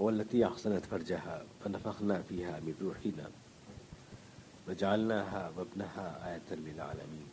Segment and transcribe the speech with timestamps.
[0.00, 3.30] والتي أحسنت فرجها فنفخنا فيها من روحنا
[4.68, 7.28] وجعلناها وابنها آية للعالمين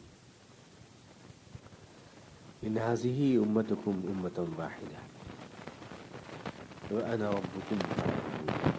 [2.64, 5.00] إن هذه أمتكم أمة واحدة
[6.92, 8.77] وأنا ربكم فاعبدون۔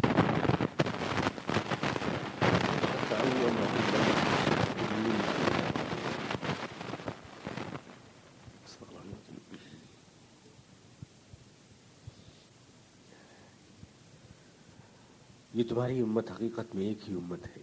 [15.68, 17.62] تمہاری امت حقیقت میں ایک ہی امت ہے۔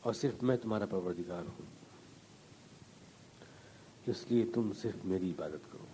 [0.00, 1.66] اور صرف میں تمہارا پروردگار ہوں۔
[4.06, 5.84] اس لیے تم صرف میری عبادت کرو۔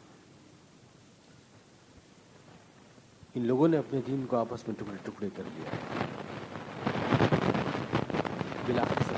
[3.34, 5.70] ان لوگوں نے اپنے دین کو آپس میں ٹکڑے ٹکڑے کر لیا۔
[8.66, 9.12] بلا حسد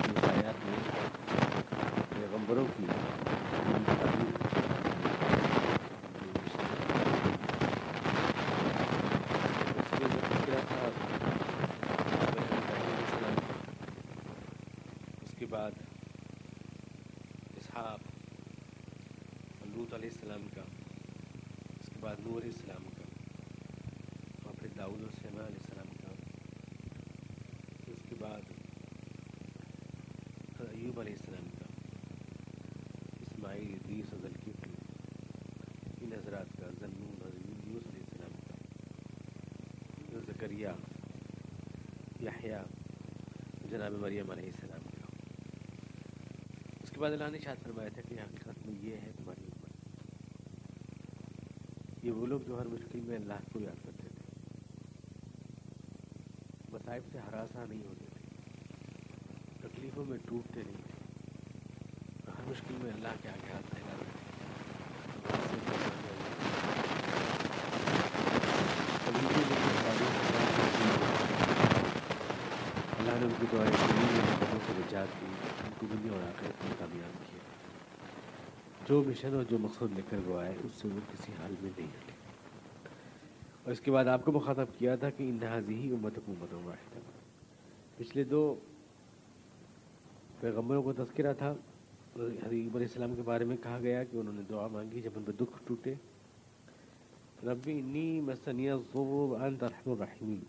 [0.00, 0.78] اس آیات میں
[2.08, 2.84] پیغمبروں کی
[15.22, 15.70] اس کے بعد
[17.56, 17.98] اسحاق
[19.76, 20.62] لوت علیہ السلام کا
[21.80, 23.04] اس کے بعد نور علیہ السلام کا
[24.44, 26.10] اور پھر داؤد و سیما علیہ السلام کا،
[27.86, 28.44] اس کے بعد
[30.72, 31.66] ایوب علیہ السلام کا،
[33.20, 34.72] اسماعیل ادریس و ذلکفل
[36.00, 40.68] ان حضرات کا ذنون اور یونس علیہ السلام کا زکریہ
[42.20, 42.64] یحییٰ،
[43.70, 45.06] جناب مریم علیہ السلام کا۔
[46.82, 49.10] اس کے بعد اللہ نے شاید فرمایا تھا کہ حقیقت میں یہ ہے
[52.06, 54.24] یہ وہ لوگ جو ہر مشکل میں اللہ کو یاد کرتے تھے
[56.72, 58.20] مصائب سے ہراساں نہیں ہوتے تھے
[59.62, 60.94] تکلیفوں میں ٹوٹتے نہیں تھے
[62.28, 64.24] ہر مشکل میں اللہ کے آگے ہاتھ پھیلاتے تھے
[72.98, 77.22] اللہ نے ان کی دعائیں سے نجات دی ان کو دنیا اور آخرت میں کامیاب
[77.24, 77.55] کیا
[78.88, 81.70] جو مشن اور جو مقصد لے کر وہ آئے، اس سے وہ کسی حال میں
[81.78, 82.12] نہیں ہٹے۔
[83.62, 86.98] اور اس کے بعد آپ کو مخاطب کیا تھا کہ انحاظی ہی امت حکومت واحد
[87.96, 88.54] پچھلے دو
[90.40, 91.54] پیغمبروں کو تذکرہ تھا
[92.16, 95.22] حضیب علیہ السلام کے بارے میں کہا گیا کہ انہوں نے دعا مانگی جب ان
[95.26, 95.94] پہ دکھ ٹوٹے۔
[97.42, 100.44] ربی انی مسنیہ ضوب انت ارحم الرحیمین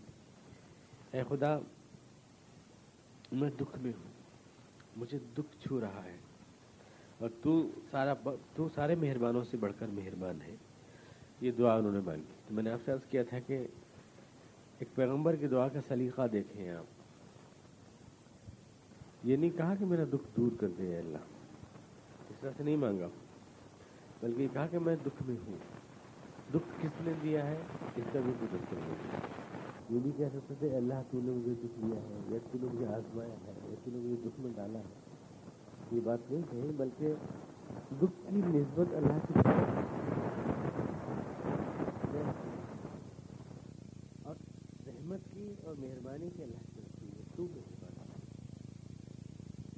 [1.12, 1.58] اے خدا،
[3.32, 4.12] میں دکھ میں ہوں،
[4.96, 6.16] مجھے دکھ چھو رہا ہے۔
[7.18, 8.14] اور تو سارا
[8.54, 10.56] تو سارے مہربانوں سے بڑھ کر مہربان ہے۔
[11.40, 13.66] یہ دعا انہوں نے مانگی۔ تو میں نے آپ سے عرض کیا تھا کہ
[14.78, 16.84] ایک پیغمبر کی دعا کا سلیقہ دیکھیں آپ۔
[19.24, 21.18] یہ نہیں کہا کہ میرا دکھ دور کر دے اللہ۔
[22.30, 23.08] اس طرح سے نہیں مانگا۔
[24.20, 25.56] بلکہ یہ کہا کہ میں دکھ میں ہوں۔
[26.54, 27.56] دکھ کس نے دیا ہے؟
[27.96, 29.18] اس کا بھی کوئی دکھ نہیں دیا
[29.90, 32.66] یہ بھی کہہ سکتے تھے اللہ، تو نے مجھے دکھ دیا ہے، یا تو نے
[32.72, 35.07] مجھے آزمایا ہے، یا تو نے مجھے دکھ میں ڈالا ہے۔
[35.92, 37.14] یہ بات نہیں کہی، بلکہ
[38.00, 39.34] دکھ کی نسبت اللہ کی
[44.24, 44.34] اور
[44.86, 48.20] رحمت کی اور مہربانی کی اللہ کی رکھی ہے تو مہربان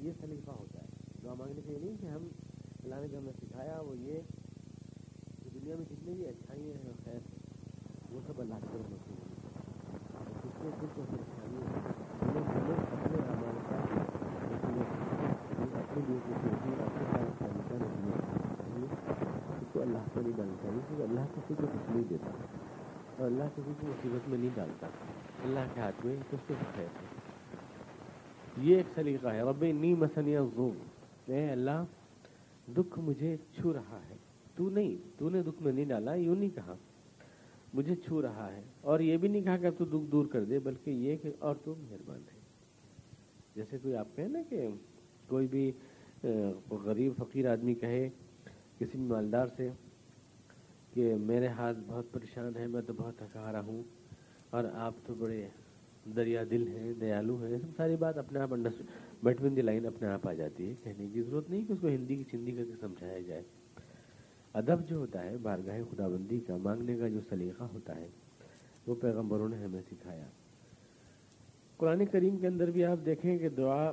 [0.07, 0.89] یہ سلیقہ ہوتا ہے۔
[1.25, 2.27] دعا مانگنے کے نہیں کہ ہم
[2.85, 4.21] اللہ نے جو ہمیں سکھایا، وہ یہ
[5.43, 7.21] کہ دنیا میں جتنی بھی اچھائیاں ہیں اور خیر،
[8.13, 9.29] وہ سب اللہ کی طرف ہوتی ہیں
[10.43, 11.61] جتنے دکھ اور پریشانی
[12.21, 13.77] انہیں ہمیں اپنے اعمال کا
[15.81, 18.87] اپنے لیے کچھ ہوتی ہے اپنے سارا طریقہ نہیں
[19.61, 22.31] اس کو اللہ کو نہیں ڈالنا چاہیے کیونکہ اللہ کسی کو کچھ نہیں دیتا
[23.19, 24.87] اور اللہ کسی کو مصیبت میں نہیں ڈالتا۔
[25.45, 27.07] اللہ کے ہاتھ میں کچھ تو خیر ہے
[28.59, 30.79] یہ ایک سلیقہ ہے۔ رب نی مسنیا زوم
[31.27, 31.85] اے اللہ،
[32.77, 34.17] دکھ مجھے چھو رہا ہے۔
[34.55, 36.75] تو نہیں تو نے دکھ میں نہیں ڈالا، یوں نہیں کہا۔
[37.75, 40.45] مجھے چھو رہا ہے۔ اور یہ بھی نہیں کہا کہ اب تو دکھ دور کر
[40.45, 42.39] دے، بلکہ یہ کہ اور تو مہربان ہے
[43.55, 44.69] جیسے کوئی آپ کہیں نا کہ
[45.27, 45.73] کوئی بھی
[46.71, 48.09] غریب، فقیر آدمی کہے،
[48.79, 49.71] کسی مالدار سے
[50.95, 53.83] کہ میرے ہاتھ بہت پریشان ہے میں تو بہت تھکا رہا ہوں
[54.51, 55.49] اور آپ تو بڑے
[56.17, 58.49] دریا دل ہیں دیالو ہیں سب ساری بات اپنے آپ
[59.23, 61.89] بیٹمن دی لائن اپنے آپ آ جاتی ہے کہنے کی ضرورت نہیں کہ اس کو
[61.89, 63.43] ہندی کی چندی کر کے سمجھایا جائے۔
[64.55, 68.09] ادب جو ہوتا ہے، بارگاہ خدا بندی کا، مانگنے کا جو سلیقہ ہوتا ہے،
[68.87, 70.27] وہ پیغمبروں نے ہمیں سکھایا۔
[71.77, 73.93] قرآن کریم کے اندر بھی آپ دیکھیں کہ دعا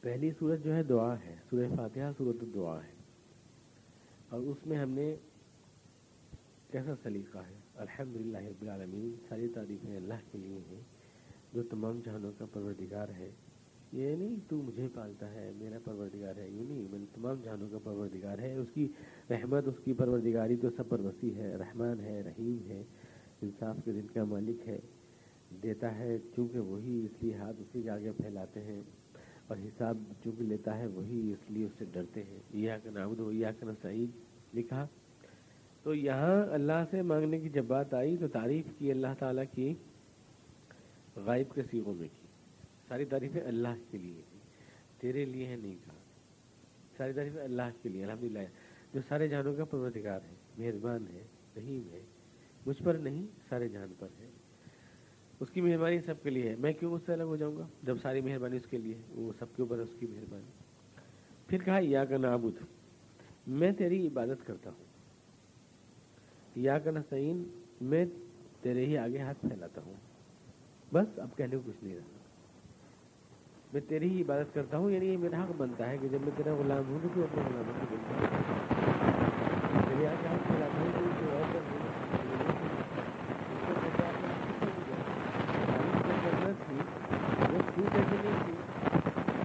[0.00, 2.97] پہلی صورت جو ہے دعا ہے، سورہ فاتحہ صورت دعا ہے۔
[4.28, 5.16] اور اس میں ہم نے
[6.70, 10.80] کیسا سلیقہ ہے؟ الحمد للہ رب العالمین، ساری تعریفیں اللہ کے لیے ہیں،
[11.54, 13.30] جو تمام جہانوں کا پروردگار ہے۔
[13.92, 17.78] یہ نہیں تو مجھے پالتا ہے، میرا پروردگار ہے یوں نہیں، میں تمام جانوں کا
[17.84, 18.88] پروردگار ہے۔ اس کی
[19.30, 22.82] رحمت، اس کی پروردگاری تو سب پر وسیع ہے، رحمان ہے، رحیم ہے،
[23.42, 24.78] انصاف کے دن کا مالک ہے،
[25.62, 28.80] دیتا ہے، چونکہ وہی اس لیے ہاتھ اسی کے آگے پھیلاتے ہیں۔
[29.48, 33.18] اور حساب چونکہ لیتا ہے وہی اس لیے اس سے ڈرتے ہیں۔ یہ کا نابود
[33.18, 34.10] ہو یا کا سعید
[34.54, 34.86] لکھا۔
[35.82, 39.74] تو یہاں اللہ سے مانگنے کی جب بات آئی تو تعریف کی اللہ تعالیٰ کی،
[41.16, 42.26] غائب کے سیغوں میں کی۔
[42.88, 44.22] ساری تعریفیں اللہ کے لیے
[44.98, 45.94] تیرے لیے ہے نہیں کہا۔
[46.96, 48.38] ساری تعریفیں اللہ کے لیے الحمد للہ
[48.94, 51.22] جو سارے جانوں کا پروردگار ہے، مہربان ہے،
[51.56, 52.00] رحیم ہے،
[52.66, 54.30] مجھ پر نہیں، سارے جان پر ہے۔
[55.40, 57.66] اس کی مہربانی سب کے لیے ہے۔ میں کیوں اس سے الگ ہو جاؤں گا؟
[57.82, 60.50] جب ساری مہربانی اس کے لیے وہ سب کے اوپر اس کی مہربانی۔
[61.46, 62.54] پھر کہا، یا کا نابود
[63.46, 64.84] میں تیری عبادت کرتا ہوں۔
[66.56, 68.04] یا کا نسعین میں
[68.62, 69.94] تیرے ہی آگے ہاتھ پھیلاتا ہوں۔
[70.92, 72.18] بس، اب کہنے کو کچھ نہیں رہا۔
[73.72, 76.30] میں تیری ہی عبادت کرتا ہوں یعنی یہ میرا حق بنتا ہے کہ جب میں
[76.36, 78.24] تیرا غلام ہوں تو اپنے غلاموں کو بنتا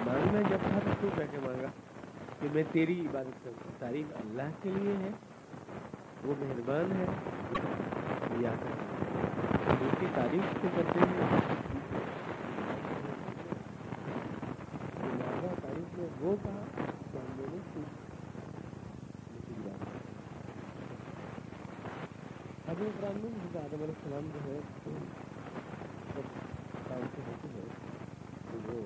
[0.06, 1.68] مانگنا جب تھا تو کہہ کے مانگا
[2.40, 5.10] کہ میں تیری عبادت کرتا ہوں تعریف اللہ کے لیے ہے،
[6.24, 7.06] وہ مہربان ہے۔
[8.40, 8.52] یا
[9.82, 11.40] اس کی تعریف کو کرتے ہیں۔
[16.22, 16.64] وہ کہا
[22.68, 24.60] حضرت ابراہیم حضرت علیہ السلام جو ہے
[26.16, 26.22] جب
[26.88, 27.62] کام سے ہوتی ہے
[28.52, 28.82] تو وہ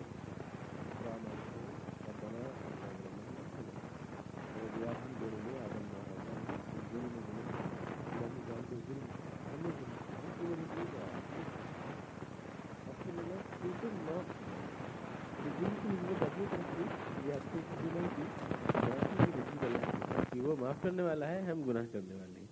[20.43, 22.47] وہ معاف کرنے والا ہے، ہم گناہ کرنے والے ہیں۔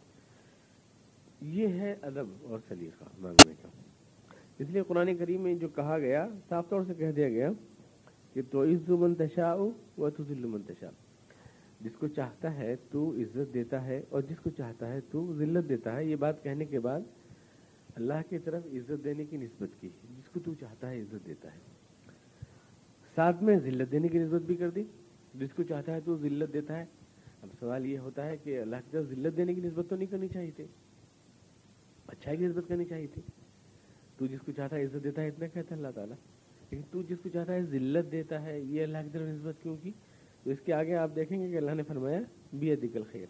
[1.41, 3.67] یہ ہے ادب اور سلیقہ، مانگنے کا۔
[4.59, 7.49] اس لیے قرآن کریم میں جو کہا گیا، صاف طور سے کہہ دیا گیا
[8.33, 9.53] کہ تو عز منتشا
[9.97, 10.89] و تو ذل منتشا
[11.81, 15.69] جس کو چاہتا ہے تو عزت دیتا ہے اور جس کو چاہتا ہے تو ذلت
[15.69, 17.01] دیتا ہے۔ یہ بات کہنے کے بعد
[17.95, 21.53] اللہ کی طرف عزت دینے کی نسبت کی، جس کو تو چاہتا ہے عزت دیتا
[21.53, 21.59] ہے۔
[23.15, 24.83] ساتھ میں ذلت دینے کی نسبت بھی کر دی،
[25.35, 26.85] جس کو چاہتا ہے تو ذلت دیتا ہے۔
[27.45, 30.11] اب سوال یہ ہوتا ہے کہ اللہ کی طرف ذلت دینے کی نسبت تو نہیں
[30.11, 30.65] کرنی چاہیے تھی۔
[32.07, 33.21] اچھائی کی نسبت کرنی چاہیے تھی۔
[34.17, 36.15] تو جس کو چاہتا ہے عزت دیتا ہے، اتنا کہتا ہے اللہ تعالیٰ۔
[36.71, 39.77] لیکن تو جس کو چاہتا ہے ذلت دیتا ہے، یہ اللہ کی طرف نسبت کیوں
[39.81, 39.91] کی؟
[40.43, 42.19] تو اس کے آگے آپ دیکھیں گے کہ اللہ نے فرمایا
[42.53, 43.25] بی ادکل خیر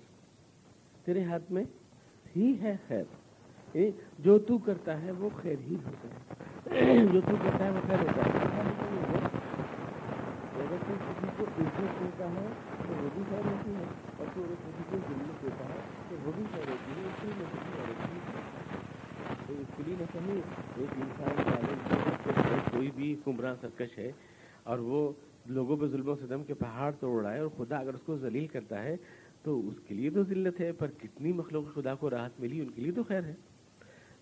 [1.05, 1.63] تیرے ہاتھ میں
[2.35, 3.03] ہی ہے خیر۔
[3.73, 7.87] یعنی جو تو کرتا ہے، وہ خیر ہی ہوتا ہے۔ جو تو کرتا ہے، وہ
[7.87, 8.45] خیر ہوتا ہے۔
[10.55, 11.45] اگر تو کسی کو
[11.85, 12.47] عزت دیتا ہے
[12.87, 13.83] تو وہ بھی خیر ہوتی ہے
[14.17, 15.79] اور تو اگر کسی کو ذلت دیتا ہے
[16.09, 17.87] تو وہ بھی خیر ہوتی ہے اس لیے میں کسی اور
[19.47, 20.41] تو اس کے لیے نہ کہیں
[20.75, 24.11] ایک انسان کوئی بھی گمراہ سرکش ہے
[24.63, 25.11] اور وہ
[25.45, 28.17] لوگوں پہ ظلم و ستم کے پہاڑ توڑ رہا ہے اور خدا اگر اس کو
[28.17, 28.95] ذلیل کرتا ہے
[29.43, 32.69] تو اس کے لیے تو ذلت ہے، پر کتنی مخلوق خدا کو راحت ملی ان
[32.69, 33.33] کے لیے تو خیر ہے۔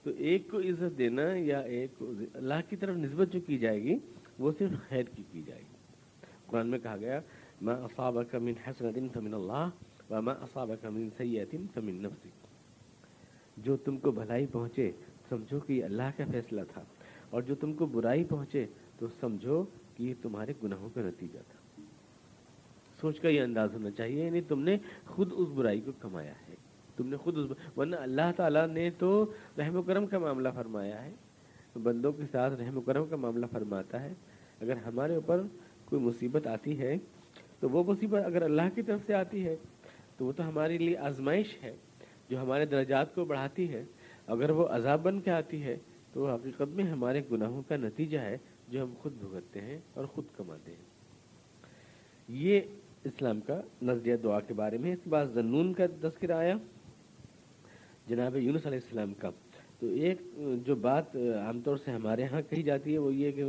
[0.04, 3.83] تو ایک کو عزت دینا یا ایک کو اللہ کی طرف نسبت جو کی جائے
[3.83, 3.98] گی،
[4.39, 5.77] وہ صرف خیر کی کی جائے گی۔
[6.45, 7.19] قرآن میں کہا گیا
[7.63, 9.70] ما اصابك من حسنة فمن الله
[10.10, 12.43] وما اصابك من سيئة فمن نفسك.
[13.58, 14.91] جو تم کو بھلائی پہنچے،
[15.29, 16.82] سمجھو کہ یہ اللہ کا فیصلہ تھا،
[17.29, 18.65] اور جو تم کو برائی پہنچے،
[19.00, 19.63] تو سمجھو
[19.98, 21.82] کہ یہ تمہارے گناہوں کا نتیجہ تھا۔
[23.01, 26.55] سوچ کا یہ انداز ہونا چاہیے یعنی تم نے خود اس برائی کو کمایا ہے۔
[26.98, 29.25] تم نے خود اس ورنہ اللہ تعالیٰ نے تو
[29.58, 31.12] رحم و کرم کا معاملہ فرمایا ہے۔
[31.84, 34.13] بندوں کے ساتھ رحم و کرم کا معاملہ فرماتا ہے۔
[34.62, 35.41] اگر ہمارے اوپر
[35.86, 36.98] کوئی مصیبت آتی ہے
[37.63, 39.55] تو وہ مصیبت اگر اللہ کی طرف سے آتی ہے،
[40.17, 41.75] تو وہ تو ہمارے لیے آزمائش ہے،
[42.29, 43.84] جو ہمارے درجات کو بڑھاتی ہے۔
[44.27, 45.77] اگر وہ عذاب بن کے آتی ہے،
[46.13, 48.38] تو وہ حقیقت میں ہمارے گناہوں کا نتیجہ ہے،
[48.70, 50.86] جو ہم خود بھگتتے ہیں اور خود کماتے ہیں۔
[52.27, 52.60] یہ
[53.03, 56.55] اسلام کا نظریہ دعا کے بارے میں اس کے بعد زنون کا تذکرہ آیا۔
[58.08, 59.29] جناب یونس علیہ السلام کا۔
[59.79, 60.22] تو ایک
[60.65, 63.43] جو بات عام طور سے ہمارے ہاں کہی جاتی ہے، وہ یہ کہ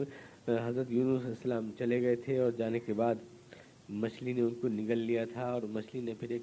[0.48, 3.14] حضرت یونس علیہ السلام چلے گئے تھے اور جانے کے بعد
[3.88, 6.42] مچھلی نے ان کو نگل لیا تھا اور مچھلی نے پھر ایک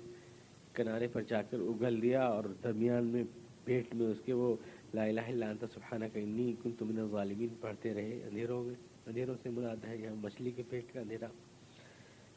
[0.74, 3.24] کنارے پر جا کر اگل دیا اور درمیان میں
[3.64, 4.56] پیٹ میں اس کے وہ
[4.94, 8.76] لا الہ الا انت سبحانہ کا انی کن تم نے ظالمین پڑھتے رہے، اندھیروں میں،
[9.08, 11.28] اندھیروں سے مراد ہے یہاں مچھلی کے پیٹ کا اندھیرا۔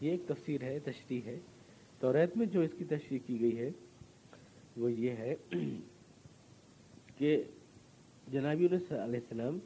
[0.01, 1.39] یہ ایک تفسیر ہے، تشریح ہے۔
[1.99, 3.71] تو ریت میں جو اس کی تشریح کی گئی ہے،
[4.77, 5.35] وہ یہ ہے
[7.19, 7.43] کہ
[8.29, 9.59] جنابی علیہ السلام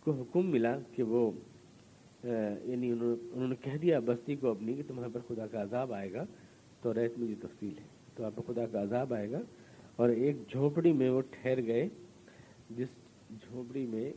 [0.00, 1.30] کو حکم ملا کہ وہ
[2.24, 6.12] یعنی انہوں نے کہہ دیا، بستی کو اپنی کہ تمہارے پر خدا کا عذاب آئے
[6.12, 6.24] گا،
[6.82, 9.40] تو ریت میں یہ تفصیل ہے۔ تو آپ پر خدا کا عذاب آئے گا۔
[9.96, 11.88] اور ایک جھوپڑی میں وہ ٹھہر گئے،
[12.70, 12.88] جس
[13.30, 14.12] جھوپڑی میں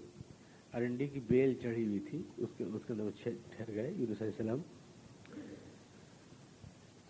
[0.73, 4.21] ارنڈی کی بیل چڑھی ہوئی تھی، اس کے اس کے اندر وہ ٹھہر گئے، یونس
[4.21, 4.57] علیہ السلام۔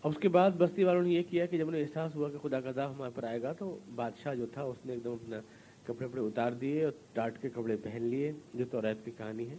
[0.04, 2.62] اس کے بعد بستی والوں نے یہ کیا کہ جب انہیں احساس ہوا کہ خدا
[2.62, 5.40] کا عذاب ہمارے پر آئے گا، تو بادشاہ جو تھا، اس نے ایک دم اپنا
[5.84, 9.50] کپڑے وپڑے اتار دیے اور ٹاٹ کے کپڑے پہن لیے، جو تو ریت کی کہانی
[9.50, 9.56] ہے۔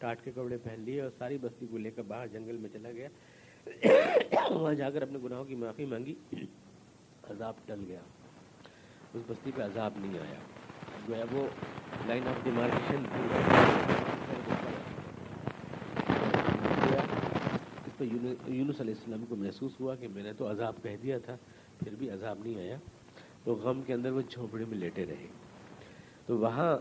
[0.00, 2.90] ٹاٹ کے کپڑے پہن لیے اور ساری بستی کو لے کر باہر جنگل میں چلا
[2.90, 3.08] گیا۔
[4.50, 6.14] وہاں جا کر اپنے گناہوں کی معافی مانگی۔
[7.30, 8.00] عذاب ٹل گیا۔
[9.14, 10.38] اس بستی پہ عذاب نہیں آیا۔
[11.08, 11.46] جو ہے وہ
[12.06, 13.04] لائن آف ڈیمارکیشن
[17.86, 18.04] اس پہ
[18.50, 21.36] یونس علیہ السلام کو محسوس ہوا کہ میں نے تو عذاب کہہ دیا تھا،
[21.78, 22.76] پھر بھی عذاب نہیں آیا۔
[23.44, 25.26] تو غم کے اندر وہ جھونپڑی میں لیٹے رہے۔
[26.26, 26.78] تو وہاں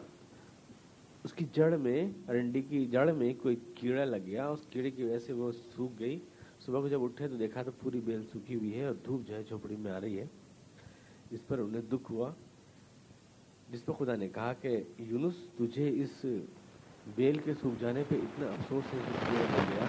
[1.23, 5.03] اس کی جڑ میں ارنڈی کی جڑ میں کوئی کیڑا لگ گیا، اس کیڑے کی
[5.03, 6.19] وجہ سے وہ سوکھ گئی۔
[6.65, 9.35] صبح کو جب اٹھے تو دیکھا تو پوری بیل سوکھی ہوئی ہے اور دھوپ جو
[9.35, 10.25] ہے جھوپڑی میں آ رہی ہے۔
[11.31, 12.31] اس پر انہیں دکھ ہوا،
[13.71, 16.25] جس پر خدا نے کہا کہ، یونس، تجھے اس
[17.15, 19.85] بیل کے سوکھ جانے پہ اتنا افسوس ہے کہ ہو گیا۔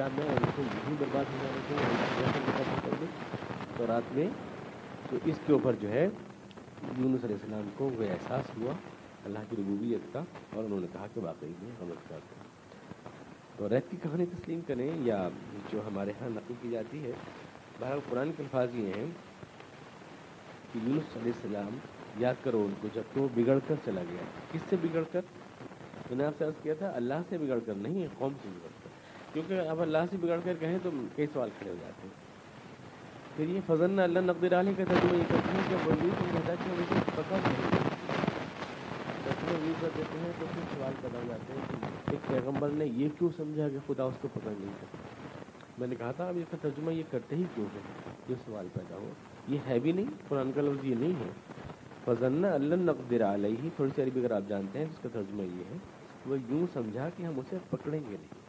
[0.00, 3.04] کیا میں ان کو یہی برباد ہو جانے کو
[3.76, 4.26] تو رات میں
[5.10, 6.08] تو اس کے اوپر جو ہے
[6.98, 8.72] یونس علیہ السلام کو وہ احساس ہوا
[9.24, 10.22] اللہ کی ربوبیت کا
[10.54, 12.34] اور انہوں نے کہا کہ واقعی میں غلط کرتے
[13.56, 15.28] تو ریت کی کہانی تسلیم کریں یا
[15.72, 17.12] جو ہمارے ہاں نقل کی جاتی ہے،
[17.80, 19.06] بہرحال قرآن کے الفاظ یہ ہیں
[20.72, 21.78] کہ یونس علیہ السلام
[22.18, 25.20] یاد کرو ان کو جب تو بگڑ کر چلا گیا۔ کس سے بگڑ کر؟
[26.10, 28.68] میں نے آپ سے عرض کیا تھا، اللہ سے بگڑ کر، نہیں، قوم سے بگڑ
[28.68, 28.69] کر۔
[29.32, 32.30] کیونکہ اب اللہ سے بگڑ کر کہیں تو کئی سوال کھڑے ہو جاتے ہیں۔
[33.36, 36.54] پھر یہ فضل اللہ نقد علی کا ترجمہ یہ کرتے ہیں کہ وزیر کو کہتا
[36.54, 37.80] کہ مجھے پکڑ نہیں
[39.24, 42.68] ترجمہ یہ کر دیتے ہیں تو پھر سوال پیدا ہو جاتے ہیں کہ ایک پیغمبر
[42.72, 44.98] نے یہ کیوں سمجھا کہ خدا اس کو پکڑ نہیں سکتا
[45.78, 47.80] میں نے کہا تھا اب اس کا ترجمہ یہ کرتے ہی کیوں ہے
[48.28, 49.10] یہ سوال پیدا ہو۔
[49.48, 51.30] یہ ہے بھی نہیں، قرآن کا لفظ یہ نہیں ہے۔
[52.04, 55.64] فضن اللہ نقدر علیہ، تھوڑی سی عربی اگر آپ جانتے ہیں جس کا ترجمہ یہ
[55.70, 55.76] ہے۔
[56.26, 58.39] وہ یوں سمجھا کہ ہم اسے پکڑیں گے نہیں۔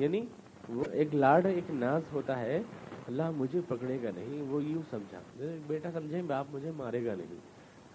[0.00, 0.26] یعنی
[0.68, 2.62] وہ ایک لاڈ، ایک ناز ہوتا ہے،
[3.06, 5.20] اللہ مجھے پکڑے گا نہیں، وہ یوں سمجھا۔
[5.66, 7.38] بیٹا سمجھیں باپ مجھے مارے گا نہیں۔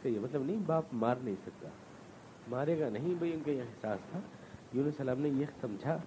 [0.02, 1.70] کہ یہ مطلب نہیں، باپ مار نہیں سکتا۔
[2.48, 4.20] مارے گا نہیں بھائی، ان کا یہ احساس تھا۔
[4.74, 5.98] یون السلام نے یہ سمجھا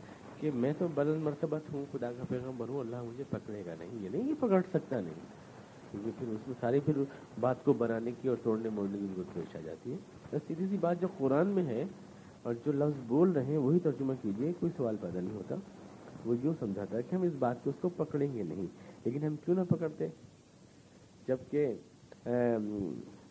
[0.40, 4.05] کہ میں تو بدل مرتبت ہوں خدا کا پیغمبر ہوں، اللہ مجھے پکڑے گا نہیں،
[4.05, 5.49] یہ نہیں یہ پکڑ سکتا نہیں۔
[5.90, 6.93] کیونکہ پھر اس میں ساری پھر
[7.40, 9.97] بات کو بنانے کی اور توڑنے موڑنے کی ضرورت پیش آ جاتی ہے۔
[10.47, 11.85] سیدھی سی بات جو قرآن میں ہے
[12.43, 15.55] اور جو لفظ بول رہے ہیں، وہی ترجمہ کیجیے کوئی سوال پیدا نہیں ہوتا۔
[16.25, 18.67] وہ یوں سمجھاتا ہے کہ ہم اس بات کو اس کو پکڑیں گے نہیں،
[19.05, 20.09] لیکن ہم کیوں نہ پکڑتے؟
[21.29, 21.75] جبکہ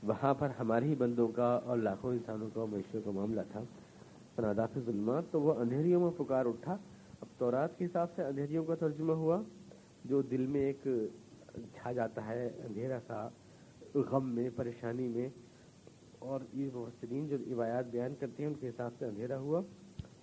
[0.03, 3.61] وہاں پر ہمارے ہی بندوں کا اور لاکھوں انسانوں کا معیشتوں کا معاملہ تھا۔
[4.35, 6.77] پناداف ظلمات، تو وہ اندھیریوں میں پکار اٹھا۔
[7.21, 9.41] اب تورات کے حساب سے اندھیریوں کا ترجمہ ہوا،
[10.05, 10.87] جو دل میں ایک
[11.73, 13.27] چھا جاتا ہے، اندھیرا سا
[13.95, 15.29] غم میں، پریشانی میں۔
[16.19, 19.61] اور یہ محسرین جو روایات بیان کرتے ہیں، ان کے حساب سے اندھیرا ہوا۔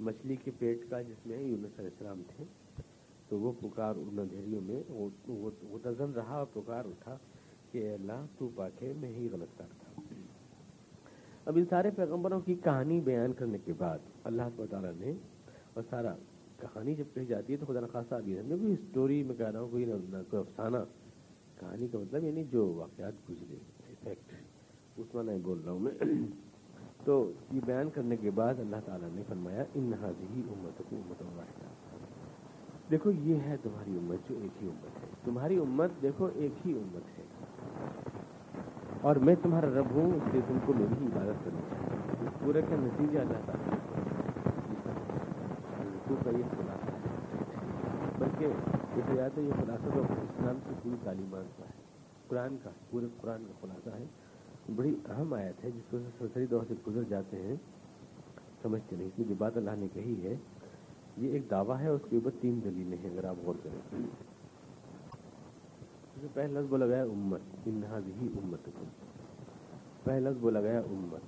[0.04, 2.44] مچھلی کے پیٹ کا جس میں یونس علیہ السلام تھے،
[3.28, 5.78] تو وہ پکار ان اندھیریوں میں، وہ
[6.16, 7.16] رہا اور پکار اٹھا
[7.72, 10.02] کہ اللہ، تو پاکے میں ہی غلط کرتا
[11.46, 15.12] اب ان سارے پیغمبروں کی کہانی بیان کرنے کے بعد اللہ تعالیٰ نے
[15.72, 16.14] اور سارا
[16.60, 19.46] کہانی جب کہی جاتی ہے تو خدا نخواستہ ابھی ہم نے کوئی اسٹوری میں کہہ
[19.46, 20.76] رہا ہوں، کوئی نہ کوئی افسانہ۔
[21.58, 23.56] کہانی کا مطلب یعنی جو واقعات گزرے
[23.90, 24.32] افیکٹ
[24.96, 25.92] اس میں نہیں بول رہا ہوں میں۔
[27.04, 31.22] تو یہ بیان کرنے کے بعد اللہ تعالیٰ نے فرمایا، ان حاضی امت کو امت
[31.22, 31.66] واحدہ.
[32.90, 36.72] دیکھو، یہ ہے تمہاری امت جو ایک ہی امت ہے۔ تمہاری امت دیکھو، ایک ہی
[36.72, 37.24] امت ہے۔
[39.00, 42.44] اور میں تمہارا رب ہوں، اس لیے تم کو میری ہی عبادت کرنی چاہیے۔ اس
[42.44, 43.74] پورے کا نتیجہ اللہ تعالیٰ
[46.24, 47.08] کا یہ خلاصہ ہے
[48.18, 48.44] بلکہ
[48.96, 51.82] یہ یہ خلاصہ تو اسلام کی پوری تعلیمات کا ہے۔
[52.28, 54.04] قرآن کا، پورے قرآن کا خلاصہ ہے۔
[54.76, 57.56] بڑی اہم آیت ہے جس کو سرسری دور سے گزر جاتے ہیں،
[58.62, 60.36] سمجھتے نہیں اس میں جو بات اللہ نے کہی ہے۔
[61.16, 63.98] یہ ایک دعویٰ ہے اس کے اوپر تین دلیلیں ہیں، اگر آپ غور کریں۔
[66.34, 68.84] پہلا لفظ بولا گیا امت انہاز ہی امت کو
[70.04, 71.20] پہلا لفظ بولا گیا امت،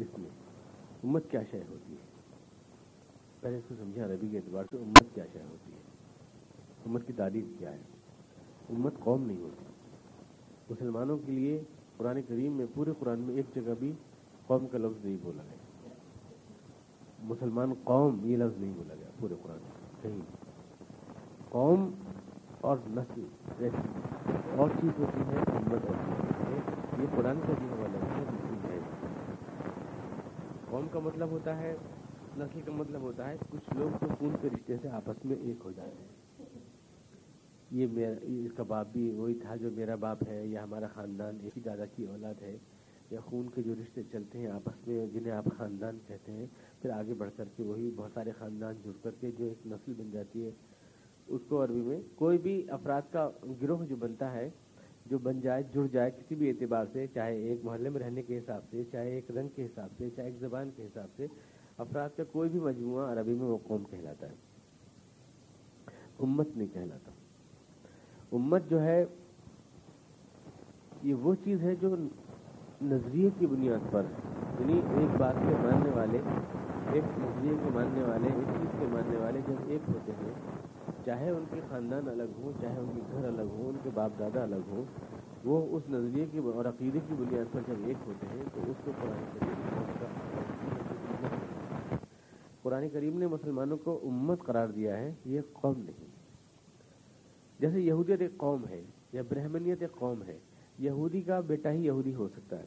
[0.00, 0.30] اس میں۔
[1.04, 2.32] امت کیا شے ہوتی ہے؟
[3.40, 5.78] پہلے اس کو سمجھا ربی کے اعتبار سے امت کیا شے ہوتی ہے؟
[6.86, 7.78] امت کی تعریف کیا ہے؟
[8.70, 9.64] امت قوم نہیں ہوتی۔
[10.70, 11.62] مسلمانوں کے لیے
[11.96, 13.92] قرآن کریم میں، پورے قرآن میں ایک جگہ بھی
[14.46, 15.88] قوم کا لفظ نہیں بولا گیا۔
[17.22, 19.58] مسلمان قوم یہ لفظ نہیں بولا گیا پورے قرآن
[20.02, 20.20] کہیں
[21.48, 21.90] قوم
[22.60, 23.24] اور نسل
[23.58, 23.88] ایسی
[24.56, 26.58] اور چیز ہوتی ہے، امت ہوتی ہے۔
[27.02, 28.78] یہ قرآن کا دیا ہوا لفظ ہے۔
[30.70, 31.76] قوم کا مطلب ہوتا ہے،
[32.36, 35.56] نسل کا مطلب ہوتا ہے، کچھ لوگ جو خون کے رشتے سے آپس میں ایک
[35.64, 36.21] ہو جاتے ہیں۔
[37.72, 41.38] یہ میرا اس کا باپ بھی وہی تھا جو میرا باپ ہے، یا ہمارا خاندان،
[41.42, 42.58] ایک ہی دادا کی اولاد ہے،
[43.10, 46.46] یا خون کے جو رشتے چلتے ہیں آپس میں، جنہیں آپ خاندان کہتے ہیں۔
[46.82, 49.92] پھر آگے بڑھ کر کے وہی بہت سارے خاندان جڑ کر کے جو ایک نسل
[49.92, 50.50] بن جاتی ہے،
[51.26, 53.30] اس کو عربی میں کوئی بھی افراد کا
[53.62, 54.48] گروہ جو بنتا ہے،
[55.06, 58.38] جو بن جائے، جڑ جائے کسی بھی اعتبار سے، چاہے ایک محلے میں رہنے کے
[58.38, 61.26] حساب سے، چاہے ایک رنگ کے حساب سے، چاہے ایک زبان کے حساب سے،
[61.76, 64.34] افراد کا کوئی بھی مجموعہ عربی میں وہ قوم کہلاتا ہے۔
[66.18, 67.10] امت نہیں کہلاتا
[68.32, 69.04] امت جو ہے،
[71.02, 71.94] یہ وہ چیز ہے جو
[72.82, 74.02] نظریے کی بنیاد پر
[74.58, 76.18] یعنی ایک بات کے ماننے والے،
[76.92, 80.32] ایک نظریے کے ماننے والے، ایک چیز کے ماننے والے جب ایک ہوتے ہیں،
[81.04, 84.18] چاہے ان کے خاندان الگ ہوں، چاہے ان کے گھر الگ ہوں، ان کے باپ
[84.18, 84.84] دادا الگ ہوں،
[85.44, 88.84] وہ اس نظریے کی اور عقیدے کی بنیاد پر جب ایک ہوتے ہیں، تو اس
[88.84, 89.50] کو قرآن کریم
[92.62, 96.11] قرآن کریم نے مسلمانوں کو امت قرار دیا ہے، یہ قوم نہیں۔
[97.62, 100.38] جیسے یہودیت ایک قوم ہے یا برہمنیت ایک قوم ہے،
[100.78, 102.64] یہودی کا بیٹا ہی یہودی ہو سکتا ہے۔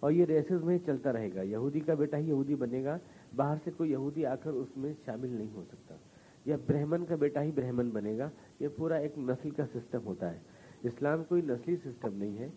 [0.00, 2.98] اور یہ ریسز میں چلتا رہے گا، یہودی کا بیٹا ہی یہودی بنے گا،
[3.36, 5.94] باہر سے کوئی یہودی آ کر اس میں شامل نہیں ہو سکتا۔
[6.44, 10.32] یا برہمن کا بیٹا ہی برہمن بنے گا، یہ پورا ایک نسل کا سسٹم ہوتا
[10.32, 10.38] ہے۔
[10.82, 12.48] اسلام کوئی نسلی سسٹم نہیں ہے۔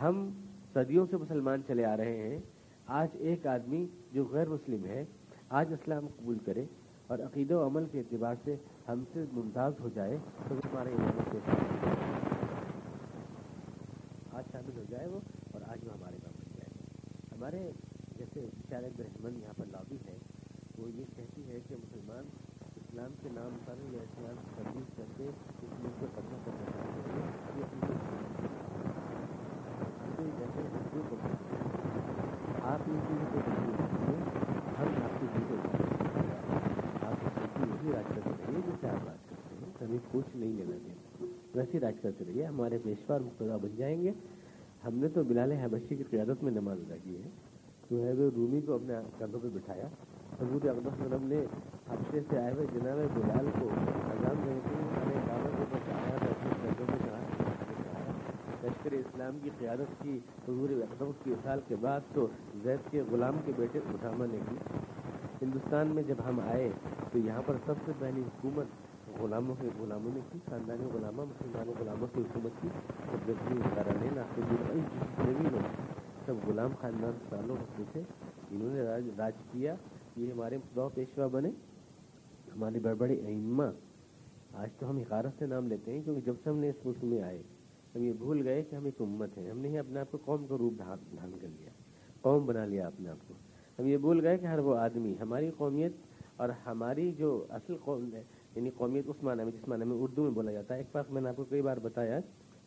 [0.00, 0.30] ہم
[0.74, 2.38] صدیوں سے مسلمان چلے آ رہے ہیں۔
[2.86, 5.04] آج ایک آدمی جو غیر مسلم ہے،
[5.48, 6.64] آج اسلام قبول کرے۔
[7.12, 8.56] اور عقیدہ و عمل کے اعتبار سے
[8.88, 10.16] ہم سے ممتاز ہو جائے
[10.48, 10.92] تو ہمارے
[14.30, 15.20] آج شامل ہو جائے وہ
[15.52, 16.70] اور آج وہ ہمارے کام بن جائے۔
[17.32, 17.70] ہمارے
[18.18, 20.16] جیسے بیچارے برہمن یہاں پر لابی ہے
[20.78, 22.24] وہ یہ کہتی ہے کہ مسلمان
[22.76, 25.24] اسلام کے نام پر یا اسلام کی تبدیل کر کے
[25.62, 27.26] اس ملک کو ختم کرنا چاہتے ہیں۔
[32.72, 33.42] آپ ان چیزوں کو
[34.78, 35.56] ہم آپ کی چیزیں
[37.02, 41.26] آپ وہی راج کرتے رہیے جیسے آپ راج کرتے ہیں کبھی کچھ نہیں لینا دینا۔
[41.54, 44.12] ویسے راج کرتے رہیے ہمارے پیشوار مقتدا بن جائیں گے۔
[44.86, 47.28] ہم نے تو بلال حبشی کی قیادت میں نماز ادا کی ہے۔
[47.88, 49.86] تو ہے وہ رومی کو اپنے کندھوں پہ بٹھایا۔
[50.40, 51.44] حضور اقدس وسلم نے
[51.90, 53.68] ہفتے سے آئے ہوئے جناب بلال کو
[54.10, 57.18] اذان دینے کے لیے سارے کاموں کو بچایا اپنے قدموں میں چڑھا
[58.62, 60.18] لشکر اسلام کی قیادت کی،
[60.48, 62.26] حضور اقدس کی سال کے بعد تو
[62.62, 64.56] زید کے غلام کے بیٹے اسامہ نے کی۔
[65.42, 66.70] ہندوستان میں جب ہم آئے
[67.12, 68.66] تو یہاں پر سب سے پہلی حکومت
[69.20, 72.68] غلاموں کے غلاموں نے کی خاندانی غلامہ مسلمانوں غلاموں کی حکومت کی۔
[73.12, 74.52] جب جبھی ادارہ نے ناقص
[76.26, 78.02] سب غلام خاندان سالوں رکھتے تھے۔
[78.50, 79.74] انہوں نے راج راج کیا
[80.16, 81.50] یہ ہمارے دو پیشوا بنے
[82.54, 83.64] ہمارے بڑے بڑے ائمہ۔
[84.52, 87.04] آج تو ہم حقارت سے نام لیتے ہیں، کیونکہ جب سے ہم نے اس ملک
[87.04, 87.42] میں آئے،
[87.94, 90.46] ہم یہ بھول گئے کہ ہم ایک امت ہیں۔ ہم نے اپنے آپ کو قوم
[90.46, 91.70] کا روپ دھان کر لیا،
[92.20, 93.34] قوم بنا لیا اپنے آپ کو۔
[93.78, 95.92] ہم یہ بھول گئے کہ ہر وہ آدمی، ہماری قومیت
[96.36, 98.22] اور ہماری جو اصل قوم ہے
[98.56, 101.10] یعنی قومیت اس معنی میں، جس معنی میں اردو میں بولا جاتا ہے۔ ایک بات
[101.10, 102.20] میں نے آپ کو کئی بار بتایا،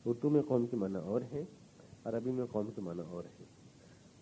[0.05, 1.43] اردو میں قوم کے معنی اور ہیں،
[2.03, 3.45] عربی میں قوم کے معنی اور ہیں۔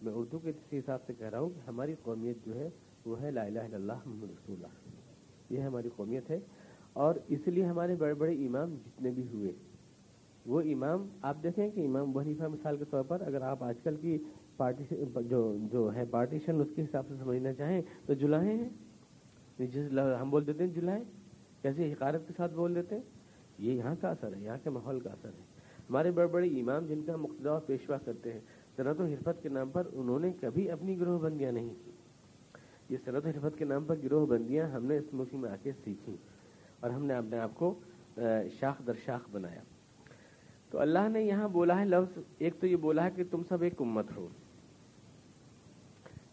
[0.02, 2.70] میں اردو کے حساب سے کہہ رہا ہوں کہ ہماری قومیت جو ہے،
[3.06, 4.68] وہ ہے لا الہ الا اللہ محمد رسول اللہ۔
[5.50, 6.40] یہ ہماری قومیت ہے۔
[6.94, 9.52] اور اس لیے ہمارے بڑے بڑے امام جتنے بھی ہوئے،
[10.46, 13.96] وہ امام، آپ دیکھیں کہ امام وحیفہ مثال کے طور پر اگر آپ آج کل
[13.96, 14.18] کی
[14.58, 14.96] پارٹیشن،
[15.28, 18.70] جو جو ہے پارٹیشن، اس کے حساب سے سمجھنا چاہیں تو جلاہیں ہیں۔
[20.22, 21.04] ہم بول دیتے ہیں جلائیں
[21.62, 23.04] کیسے حقارت کے ساتھ بول دیتے ہیں؟
[23.58, 25.44] یہ یہاں کا اثر ہے، یہاں کے ماحول کا اثر ہے۔
[25.90, 28.40] ہمارے بڑے بڑے امام جن کا مقتدا پیشوا کرتے ہیں،
[28.76, 31.92] صنعت و حرفت کے نام پر انہوں نے کبھی اپنی گروہ بندیاں نہیں کی۔
[32.90, 35.72] یہ صنعت حرفت کے نام پر گروہ بندیاں ہم نے اس ملک میں آ کے
[35.84, 36.16] سیکھی
[36.80, 37.74] اور ہم نے اپنے آپ کو
[38.60, 39.62] شاخ در شاخ بنایا۔
[40.72, 43.62] تو اللہ نے یہاں بولا ہے لفظ، ایک تو یہ بولا ہے کہ تم سب
[43.62, 44.28] ایک امت ہو۔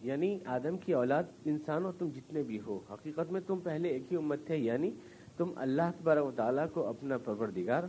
[0.01, 4.03] یعنی آدم کی اولاد انسان اور تم جتنے بھی ہو، حقیقت میں تم پہلے ایک
[4.13, 4.91] ہی امت تھے یعنی
[5.37, 7.83] تم اللہ تبارک و تعالیٰ کو اپنا پروردگار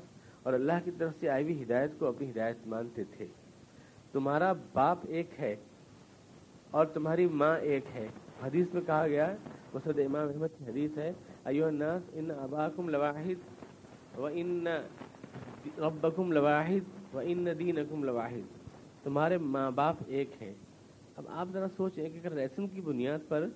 [0.44, 3.26] اور اللہ کی طرف سے آئی ہوئی ہدایت کو اپنی ہدایت مانتے تھے۔
[4.12, 5.56] تمہارا باپ ایک ہے
[6.72, 8.08] اور تمہاری ماں ایک ہے۔
[8.44, 9.36] حدیث میں کہا گیا
[9.74, 11.12] مسد امام احمد کی حدیث ہے
[11.46, 13.40] ایو الناس ان اباکم لواحد
[14.18, 14.68] و ان
[15.78, 18.46] ربکم لواحد و ان دینکم لواحد۔
[19.04, 20.54] تمہارے ماں باپ ایک ہیں۔
[21.22, 23.48] اب آپ ذرا سوچیں کہ اگر ریسم کی بنیاد پر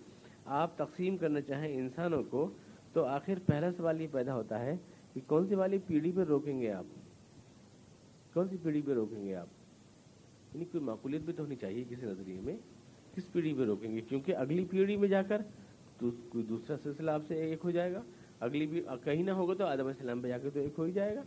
[0.45, 2.49] آپ تقسیم کرنا چاہیں انسانوں کو،
[2.93, 4.77] تو آخر پہلا سوال یہ پیدا ہوتا ہے
[5.13, 6.85] کہ کون سی والی پیڑھی پہ روکیں گے آپ؟
[8.33, 9.47] کون سی پیڑھی پہ روکیں گے آپ؟
[10.53, 12.57] یعنی کوئی معقولیت بھی تو ہونی چاہیے کسی نظریے میں
[13.15, 15.41] کس پیڑھی پہ روکیں گے؟ کیونکہ اگلی پیڑھی میں جا کر
[15.97, 18.01] تو کوئی دوسرا سلسلہ آپ سے ایک ہو جائے گا۔
[18.39, 20.91] اگلی بھی کہیں نہ ہوگا تو آدم السلام پہ جا کے تو ایک ہو ہی
[20.91, 21.21] جائے گا۔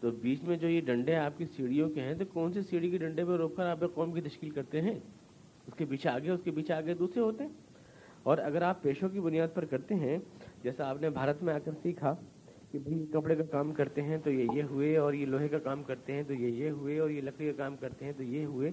[0.00, 2.90] تو بیچ میں جو یہ ڈنڈے آپ کی سیڑھیوں کے ہیں، تو کون سی سیڑھی
[2.90, 4.98] کے ڈنڈے پہ روک کر آپ قوم کی تشکیل کرتے ہیں؟
[5.66, 7.52] اس کے پیچھے آگے، اس کے پیچھے آگے دوسرے ہوتے ہیں۔
[8.22, 10.18] اور اگر آپ پیشوں کی بنیاد پر کرتے ہیں،
[10.62, 12.14] جیسا آپ نے بھارت میں آ کر سیکھا
[12.70, 15.58] کہ بھائی کپڑے کا کام کرتے ہیں تو یہ یہ ہوئے، اور یہ لوہے کا
[15.58, 18.22] کام کرتے ہیں تو یہ یہ ہوئے، اور یہ لکڑی کا کام کرتے ہیں تو
[18.22, 18.70] یہ ہوئے۔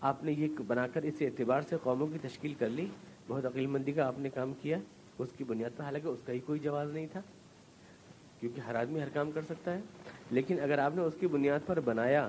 [0.00, 2.86] آپ نے یہ بنا کر اس اعتبار سے قوموں کی تشکیل کر لی۔
[3.28, 4.78] بہت عقل مندی کا آپ نے کام کیا۔
[5.18, 7.20] اس کی بنیاد پر، حالانکہ اس کا ہی کوئی جواز نہیں تھا،
[8.40, 9.80] کیونکہ ہر آدمی ہر کام کر سکتا ہے۔
[10.30, 12.28] لیکن اگر آپ نے اس کی بنیاد پر بنایا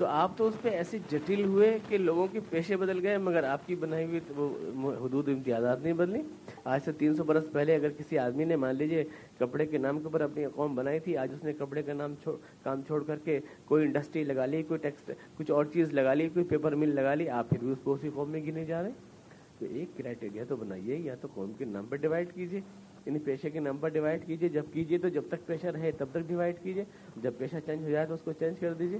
[0.00, 3.44] تو آپ تو اس پہ ایسے جٹل ہوئے کہ لوگوں کے پیشے بدل گئے، مگر
[3.44, 6.20] آپ کی بنائی ہوئی وہ حدود امتیازات نہیں بدلی۔
[6.64, 9.04] آج سے تین سو برس پہلے اگر کسی آدمی نے مان لیجیے
[9.38, 12.14] کپڑے کے نام کے اوپر اپنی قوم بنائی تھی، آج اس نے کپڑے کا نام
[12.22, 16.14] چھوڑ، کام چھوڑ کر کے کوئی انڈسٹری لگا لی، کوئی ٹیکس، کچھ اور چیز لگا
[16.14, 18.64] لی، کوئی پیپر مل لگا لی، آپ پھر بھی اس کو اسی قوم میں گنے
[18.64, 22.32] جا رہے ہیں۔ تو ایک کرائٹیریا تو بنائیے، یا تو قوم کے نام پر ڈیوائڈ
[22.34, 22.60] کیجیے
[23.06, 26.06] یعنی پیشے کے نام پر ڈیوائڈ کیجیے جب کیجیے تو جب تک پیشہ رہے تب
[26.10, 26.84] تک ڈیوائڈ کیجیے
[27.22, 28.98] جب پیشہ چینج ہو جائے تو اس کو چینج کر دیجیے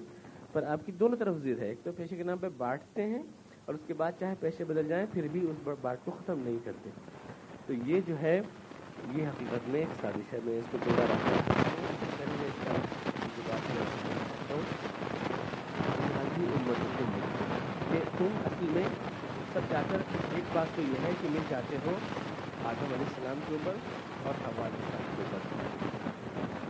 [0.53, 3.23] پر آپ کی دونوں طرف ضد ہے۔ ایک تو پیشے کے نام پہ بانٹتے ہیں
[3.65, 6.59] اور اس کے بعد چاہے پیسے بدل جائیں، پھر بھی اس بانٹ کو ختم نہیں
[6.65, 6.91] کرتے۔
[7.67, 8.41] تو یہ جو ہے،
[9.15, 11.53] یہ حقیقت میں ایک سازش ہے۔ میں اس کو دوبارہ رکھتا
[17.93, 18.83] کہ تم اصل میں
[19.53, 19.99] سب جا کر
[20.35, 21.91] ایک بات تو یہ ہے کہ مل جاتے ہو
[22.65, 23.73] آدم علیہ السلام کے اوپر
[24.23, 25.39] اور حوا علیہ السلام کے اوپر۔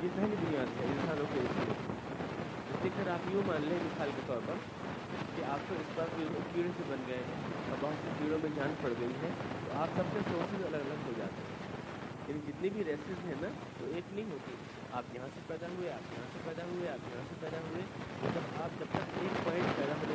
[0.05, 2.00] یہ پہلی بنیاد ہے۔ انسانوں کے اس
[2.83, 4.55] لیے پھر آپ یوں مان لیں مثال کے طور پر
[5.37, 6.05] کہ آپ تو اس پر
[6.55, 9.29] کیڑے سے بن گئے ہیں اور بہت سی کیڑوں میں جان پڑ گئی ہے
[9.65, 11.59] تو آپ سب سے سورسز الگ الگ ہو جاتے ہیں۔
[12.29, 14.55] یعنی جتنی بھی ریسز ہیں نا تو ایک نہیں ہوتی۔
[14.93, 17.83] آپ یہاں سے پیدا ہوئے، آپ یہاں سے پیدا ہوئے، آپ یہاں سے پیدا ہوئے
[18.23, 20.15] مطلب آپ جب تک ایک پوائنٹ پیدا ہونے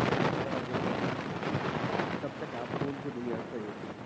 [2.22, 4.06] تب تک آپ خون کی بنیاد پر ہوتے ہیں۔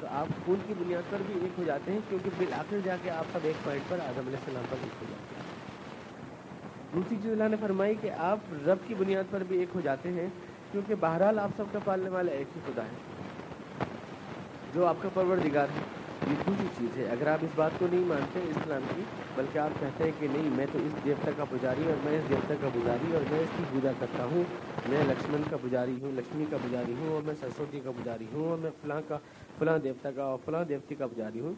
[0.00, 3.10] تو آپ خون کی بنیاد پر بھی ایک ہو جاتے ہیں، کیونکہ بالآخر جا کے
[3.10, 5.37] آپ سب ایک پوائنٹ پر آدم علیہ السلام پر ایک ہو جاتے ہیں۔
[6.98, 10.12] دوسری چیز اللہ نے فرمائی کہ آپ رب کی بنیاد پر بھی ایک ہو جاتے
[10.12, 10.26] ہیں،
[10.72, 12.96] کیونکہ بہرحال آپ سب کا پالنے والا ایک ہی خدا ہے۔
[14.74, 15.80] جو آپ کا پروردگار ہے۔
[16.30, 19.02] یہ دوسری چیز ہے۔ اگر آپ اس بات کو نہیں مانتے اسلام کی،
[19.34, 22.28] بلکہ آپ کہتے ہیں کہ نہیں، میں تو اس دیوتا کا پجاری اور میں اس
[22.28, 24.42] دیوتا کا پجاری اور میں اس کی پوجا کرتا ہوں۔
[24.88, 28.48] میں لکشمن کا پجاری ہوں، لکشمی کا پجاری ہوں اور میں سرسوتی کا پجاری ہوں
[28.48, 29.18] اور میں فلاں کا،
[29.58, 31.52] فلاں دیوتا کا اور فلاں دیوتی کا پجاری ہوں۔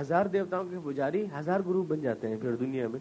[0.00, 3.00] ہزار دیوتاؤں کے پجاری ہزار گروپ بن جاتے ہیں پھر دنیا میں۔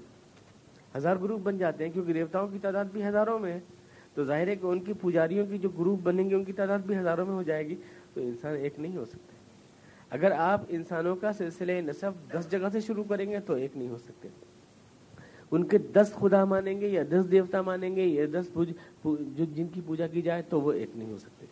[0.98, 3.60] ہزار گروپ بن جاتے ہیں، کیونکہ دیوتاؤں کی تعداد بھی ہزاروں میں ہے۔
[4.14, 6.80] تو ظاہر ہے کہ ان کی پجاریوں کی جو گروپ بنیں گے، ان کی تعداد
[6.80, 7.76] بھی ہزاروں میں ہو جائے گی،
[8.14, 9.36] تو انسان ایک نہیں ہو سکتے۔
[10.10, 13.90] اگر آپ انسانوں کا سلسلے نصب دس جگہ سے شروع کریں گے، تو ایک نہیں
[13.90, 14.28] ہو سکتے۔
[15.52, 18.58] ان کے دس خدا مانیں گے یا دس دیوتا مانیں گے یا دس
[19.04, 21.46] جو جن کی پوجا کی جائے، تو وہ ایک نہیں ہو سکتے۔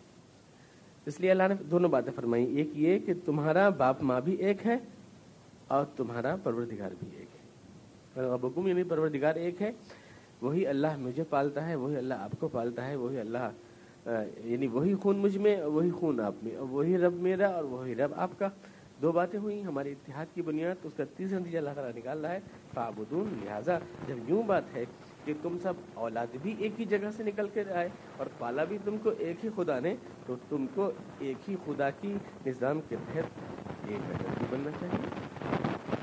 [1.05, 4.65] اس لیے اللہ نے دونوں باتیں فرمائی ایک یہ کہ تمہارا باپ ماں بھی ایک
[4.65, 4.77] ہے
[5.67, 7.20] اور تمہارا پروردگار بھی ایک
[8.15, 9.71] ہے حکم یعنی پروردگار ایک ہے،
[10.41, 13.49] وہی اللہ مجھے پالتا ہے، وہی اللہ آپ کو پالتا ہے، وہی اللہ
[14.45, 18.13] یعنی وہی خون مجھ میں، وہی خون آپ میں وہی رب میرا اور وہی رب
[18.15, 18.47] آپ کا۔
[19.01, 22.33] دو باتیں ہوئی ہمارے اتحاد کی بنیاد، اس کا تیسرا نتیجہ اللہ تعالیٰ نکال رہا
[22.33, 22.39] ہے
[22.73, 24.83] فابدون لہٰذا جب یوں بات ہے
[25.25, 28.77] کہ تم سب اولاد بھی ایک ہی جگہ سے نکل کے آئے اور پالا بھی
[28.85, 29.95] تم کو ایک ہی خدا نے،
[30.27, 32.13] تو تم کو ایک ہی خدا کی
[32.45, 34.01] نظام کے تحت ایک
[34.49, 35.09] بننا چاہیے۔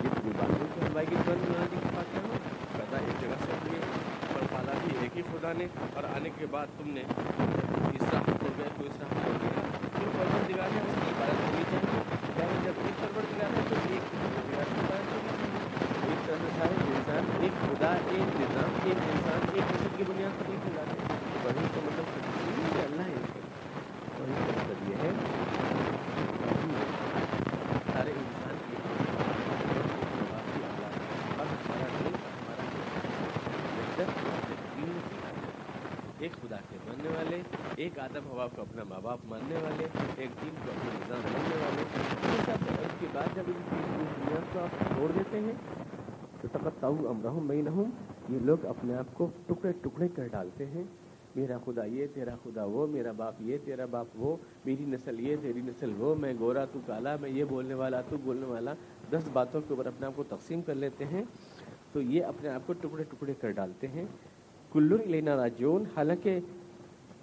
[0.03, 2.37] یہ باتوں کی ہلوائی کی بنانے ہو
[2.77, 3.81] پیدا ایک جگہ سے ہوئے
[4.35, 4.43] اور
[5.15, 5.67] دیکھی خدا نے
[5.97, 9.63] اور آنے کے بعد تم نے اس راہ کو گئے، تو اس راہ کو گیا
[9.95, 12.01] پھر پرور دگار ہے اس کی عبادت ہونی یعنی
[12.39, 14.03] چاہیے جب ایک پرور دگار ہے، تو ایک
[16.09, 20.39] ایک طرح سے ایک انسان، ایک خدا، ایک نظام، ایک انسان، ایک نسل کی بنیاد
[20.39, 22.07] پر ایک ہو جاتے ہیں وہی تو مطلب
[22.75, 23.43] کہ اللہ ایک ہے
[24.19, 25.13] وہی کا مطلب یہ ہے
[27.93, 28.77] سارے انسان کی
[36.21, 37.37] ایک خدا کے ماننے والے
[38.19, 41.57] ایک آدم ہوا کو اپنا ماں باپ ماننے والے ایک دین کو اپنا نظام ماننے
[41.63, 41.83] والے
[42.83, 43.77] اس کے بعد جب ان کی
[44.19, 45.53] دنیا کو آپ چھوڑ دیتے ہیں،
[46.41, 47.85] تو تب تاؤ امرحم میں نہ ہوں
[48.29, 50.83] یہ لوگ اپنے آپ کو ٹکڑے ٹکڑے کر ڈالتے ہیں۔
[51.37, 55.37] میرا خدا یہ، تیرا خدا وہ، میرا باپ یہ، تیرا باپ وہ، میری نسل یہ،
[55.43, 58.75] تیری نسل وہ، میں گورا، تو کالا، میں یہ بولنے والا، تو بولنے والا۔
[59.11, 61.23] دس باتوں کے اوپر اپنے آپ کو تقسیم کر لیتے ہیں۔
[61.93, 64.05] تو یہ اپنے آپ کو ٹکڑے ٹکڑے کر ڈالتے ہیں۔
[64.73, 66.39] کلو لینا راجون حالانکہ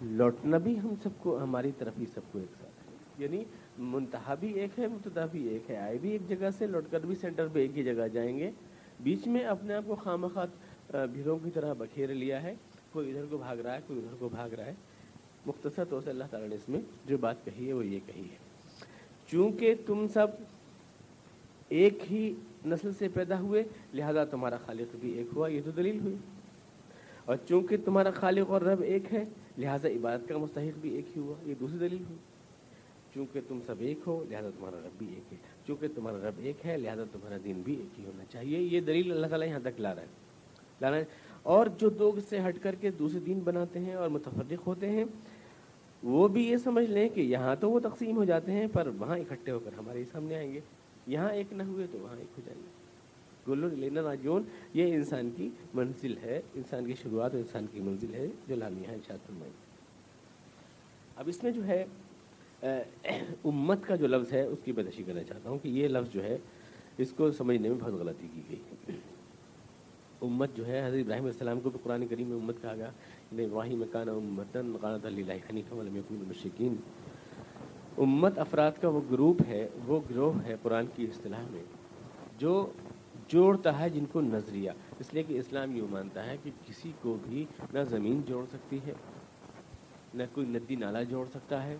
[0.05, 3.43] لوٹنا بھی ہم سب کو، ہماری طرف ہی سب کو ایک ساتھ ہے۔ یعنی
[3.77, 6.99] منتہا بھی ایک ہے متدا بھی ایک ہے۔ آئے بھی ایک جگہ سے، لوٹ کر
[6.99, 8.51] بھی سینٹر پہ ایک ہی جگہ جائیں گے۔
[8.99, 12.55] بیچ میں اپنے آپ کو خام خواہ بھیڑوں کی طرح بکھیر لیا ہے۔
[12.91, 14.73] کوئی ادھر کو بھاگ رہا ہے، کوئی ادھر کو بھاگ رہا ہے۔
[15.45, 18.23] مختصر طور سے اللہ تعالیٰ نے اس میں جو بات کہی ہے، وہ یہ کہی
[18.23, 18.37] ہے۔
[19.27, 20.27] چونکہ تم سب
[21.69, 22.33] ایک ہی
[22.65, 23.63] نسل سے پیدا ہوئے،
[23.93, 26.15] لہذا تمہارا خالق بھی ایک ہوا، یہ تو دلیل ہوئی۔
[27.25, 29.23] اور چونکہ تمہارا خالق اور رب ایک ہے
[29.57, 32.17] لہذا عبادت کا مستحق بھی ایک ہی ہوا، یہ دوسری دلیل ہوئی۔
[33.13, 35.37] چونکہ تم سب ایک ہو، لہذا تمہارا رب بھی ایک ہے۔
[35.67, 39.11] چونکہ تمہارا رب ایک ہے، لہذا تمہارا دین بھی ایک ہی ہونا چاہیے۔ یہ دلیل
[39.11, 40.07] اللہ تعالیٰ یہاں تک لا رہا ہے۔
[40.81, 41.05] لا رہا ہے۔
[41.43, 45.05] اور جو لوگ سے ہٹ کر کے دوسرے دین بناتے ہیں اور متفرق ہوتے ہیں،
[46.03, 49.17] وہ بھی یہ سمجھ لیں کہ یہاں تو وہ تقسیم ہو جاتے ہیں، پر وہاں
[49.17, 50.59] اکٹھے ہو کر ہمارے سامنے آئیں گے۔
[51.07, 52.74] یہاں ایک نہ ہوئے تو وہاں ایک ہو جائیں گے۔
[53.47, 58.13] گلو لینا ناجون یہ انسان کی منزل ہے، انسان کی شروعات اور انسان کی منزل
[58.13, 59.51] ہے، جو لامیہ ہے ارشاد فرمائی
[61.15, 61.83] اب اس میں جو ہے
[62.61, 66.23] امت کا جو لفظ ہے، اس کی بدشی کرنا چاہتا ہوں کہ یہ لفظ جو
[66.23, 66.37] ہے،
[66.97, 68.97] اس کو سمجھنے میں بہت غلطی کی گئی۔
[70.21, 72.89] امت جو ہے، حضرت ابراہیم علیہ السلام کو بھی قرآن کریم میں امت کہا گیا
[73.31, 76.75] ابراہیم کان امتن قانت اللہ حنیف المشکین
[77.97, 81.63] امت افراد کا وہ گروپ ہے، وہ گروہ ہے قرآن کی اصطلاح میں،
[82.39, 82.65] جو
[83.29, 87.13] جوڑتا ہے جن کو نظریہ۔ اس لیے کہ اسلام یوں مانتا ہے کہ کسی کو
[87.15, 88.93] بھی نہ زمین جوڑ سکتی ہے،
[90.13, 91.77] نہ کوئی ندی نالا جوڑ سکتا ہے،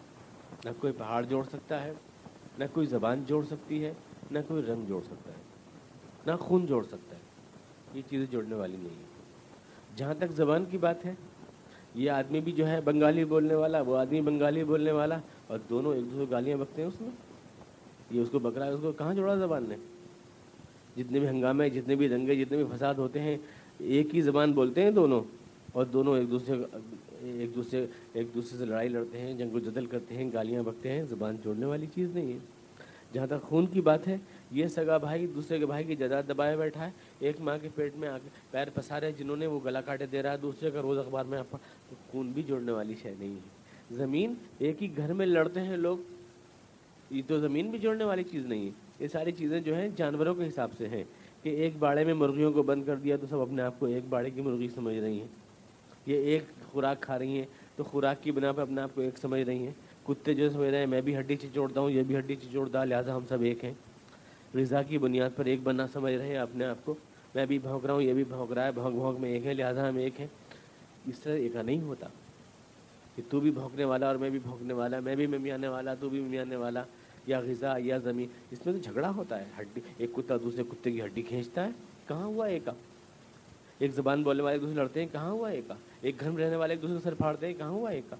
[0.66, 1.94] نہ کوئی پہاڑ جوڑ سکتا ہے،
[2.58, 3.94] نہ کوئی زبان جوڑ سکتی ہے،
[4.32, 5.42] نہ کوئی رنگ جوڑ سکتا ہے،
[6.26, 7.24] نہ خون جوڑ سکتا ہے۔
[7.94, 11.14] یہ چیزیں جوڑنے والی نہیں ہیں۔ جہاں تک زبان کی بات ہے،
[11.94, 15.96] یہ آدمی بھی جو ہے بنگالی بولنے والا، وہ آدمی بنگالی بولنے والا اور دونوں
[15.96, 17.12] ایک دوسرے گالیاں بکتے ہیں اس میں۔
[18.10, 19.76] یہ اس کو بکرا ہے، اس کو کہاں جوڑا زبان نے؟
[20.98, 23.38] جتنے بھی ہنگامے جتنے بھی دنگے، جتنے بھی فساد ہوتے ہیں،
[23.80, 25.22] ایک ہی زبان بولتے ہیں دونوں،
[25.72, 26.56] اور دونوں ایک دوسرے
[27.22, 30.92] ایک دوسرے ایک دوسرے سے لڑائی لڑتے ہیں، جنگ و جدل کرتے ہیں، گالیاں بکتے
[30.92, 32.38] ہیں، زبان جوڑنے والی چیز نہیں ہے۔
[33.14, 34.18] جہاں تک خون کی بات ہے،
[34.52, 37.96] یہ سگا بھائی دوسرے کے بھائی کی جداد دبائے بیٹھا ہے۔ ایک ماں کے پیٹ
[37.96, 40.82] میں آ کے پیر پسارے جنہوں نے وہ گلا کاٹے دے رہا ہے۔ دوسرے کا
[40.82, 41.42] روز اخبار میں
[42.12, 45.98] خون بھی جوڑنے والی شے نہیں ہے۔ زمین ایک ہی گھر میں لڑتے ہیں لوگ،
[47.12, 50.36] یہ تو زمین بھی جوڑنے والی چیز نہیں ہے۔ یہ ساری چیزیں جو ہیں جانوروں
[50.36, 51.04] کے حساب سے ہیں
[51.44, 54.04] کہ ایک باڑے میں مرغیوں کو بند کر دیا تو سب اپنے آپ کو ایک
[54.10, 55.28] باڑے کی مرغی سمجھ رہی ہیں۔
[56.06, 59.18] یہ ایک خوراک کھا رہی ہیں تو خوراک کی بنا پہ اپنے آپ کو ایک
[59.18, 59.72] سمجھ رہی ہیں۔
[60.04, 63.16] کتے جو سمجھ رہے ہیں، میں بھی ہڈی چچوڑتا ہوں، یہ بھی ہڈی چچوڑتا، لہٰذا
[63.16, 63.74] ہم سب ایک ہیں۔
[64.54, 66.94] غذا کی بنیاد پر ایک بننا سمجھ رہے ہیں اپنے آپ کو۔
[67.36, 69.54] میں بھی بھونک رہا ہوں، یہ بھی بھونک رہا ہے، بھونک بھونک میں ایک ہے
[69.54, 70.28] لہٰذا ہم ایک ہیں۔
[71.06, 72.08] اس طرح ایک نہیں ہوتا
[73.16, 75.94] کہ تو بھی بھونکنے والا اور میں بھی بھونکنے والا، میں بھی ممی آنے والا،
[75.94, 76.84] تو بھی ممی آنے والا۔
[77.28, 80.92] یا غذا یا زمین، اس میں تو جھگڑا ہوتا ہے۔ ہڈی، ایک کتا دوسرے کتے
[80.92, 81.70] کی ہڈی کھینچتا ہے،
[82.08, 82.70] کہاں ہوا ایک؟
[83.80, 86.56] ایک زبان بولنے والے ایک دوسرے لڑتے ہیں، کہاں ہوا ایک؟ ایک گھر میں رہنے
[86.56, 88.14] والے ایک دوسرے سر پھاڑتے ہیں، کہاں ہوا ایک؟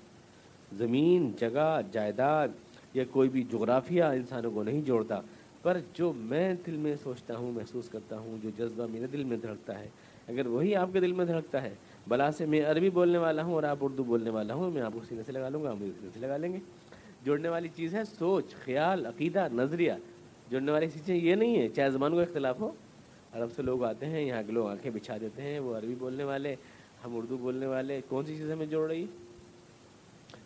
[0.78, 2.48] زمین، جگہ، جائیداد
[2.94, 5.22] یا کوئی بھی جغرافیہ انسانوں کو نہیں جوڑتا۔
[5.62, 9.38] پر جو میں دل میں سوچتا ہوں، محسوس کرتا ہوں، جو جذبہ میرے دل میں
[9.38, 9.88] دھڑکتا ہے،
[10.28, 11.74] اگر وہی آپ کے دل میں دھڑکتا ہے،
[12.08, 14.94] بلا سے میں عربی بولنے والا ہوں اور آپ اردو بولنے والا ہوں، میں آپ
[14.94, 16.60] کو سینے سے لگا لوں گا، آپ سینے سے لگا لیں گے۔
[17.26, 19.92] جوڑنے والی چیز ہے، سوچ، خیال، عقیدہ، نظریہ۔
[20.50, 22.72] جوڑنے والی چیزیں یہ نہیں ہے چاہے زبان کو اختلاف ہو۔
[23.34, 26.24] عرب سے لوگ آتے ہیں، یہاں کے لوگ آنکھیں بچھا دیتے ہیں، وہ عربی بولنے
[26.24, 26.56] والے،
[27.06, 29.06] ہم اردو بولنے والے، کون سی چیز ہمیں جوڑ رہی؟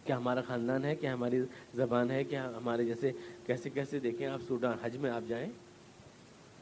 [0.05, 1.41] کیا ہمارا خاندان ہے؟ کیا ہماری
[1.73, 3.11] زبان ہے؟ کیا ہمارے جیسے
[3.45, 5.49] کیسے کیسے دیکھیں آپ سوڈان، حج میں آپ جائیں؟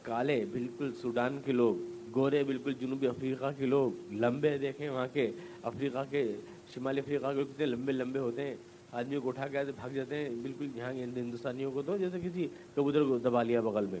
[0.02, 1.74] کالے، بالکل سوڈان کے لوگ،
[2.14, 5.30] گورے، بالکل جنوبی افریقہ کے لوگ، لمبے دیکھیں وہاں کے،
[5.62, 6.32] افریقہ کے،
[6.74, 8.54] شمالی افریقہ کے کتنے لمبے لمبے ہوتے ہیں۔
[8.92, 12.46] آدمیوں کو اٹھا کے بھاگ جاتے ہیں، بالکل یہاں کے ہندوستانیوں کو تو جیسے کسی
[12.74, 14.00] کبوتر کو دبا لیا بغل میں۔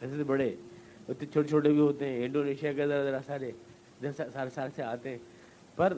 [0.00, 0.48] ایسے بڑے،
[1.08, 3.50] اتنے چھوٹے چھوٹے بھی ہوتے ہیں، انڈونیشیا کے ذرا ذرا سارے
[4.16, 5.18] سارے سارے سے آتے ہیں۔
[5.76, 5.92] پر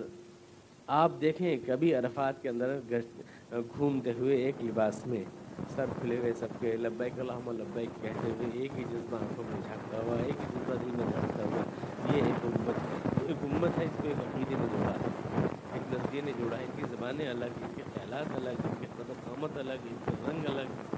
[1.00, 2.78] آپ دیکھیں کبھی عرفات کے اندر
[3.76, 5.22] گھومتے ہوئے ایک لباس میں
[5.74, 9.60] سب کھلے ہوئے سب کے، لبیک اللہم لبیک کہتے ہوئے ایک ہی جذبہ آنکھوں میں
[9.60, 11.62] جھانکتا ہوا، ایک ہی جذبہ دل میں جھانکتا ہوا۔
[12.12, 15.01] یہ ایک امت ہے، ایک امت ہے، اس کو ایک عقیدے میں جوڑا۔
[16.14, 19.12] ہے نے جوڑا ہے ان کی زبانیں الگ، ان کے خیالات الگ، ان کے قدر
[19.24, 20.96] قامت الگ، ان کے رنگ الگ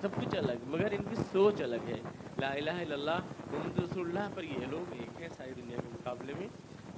[0.00, 2.00] سب کچھ الگ، مگر ان کی سوچ الگ ہے۔
[2.38, 3.18] لا الہ الا اللہ،
[3.50, 6.46] محمد رسول اللہ پر یہ لوگ ایک ہیں ساری دنیا کے مقابلے میں،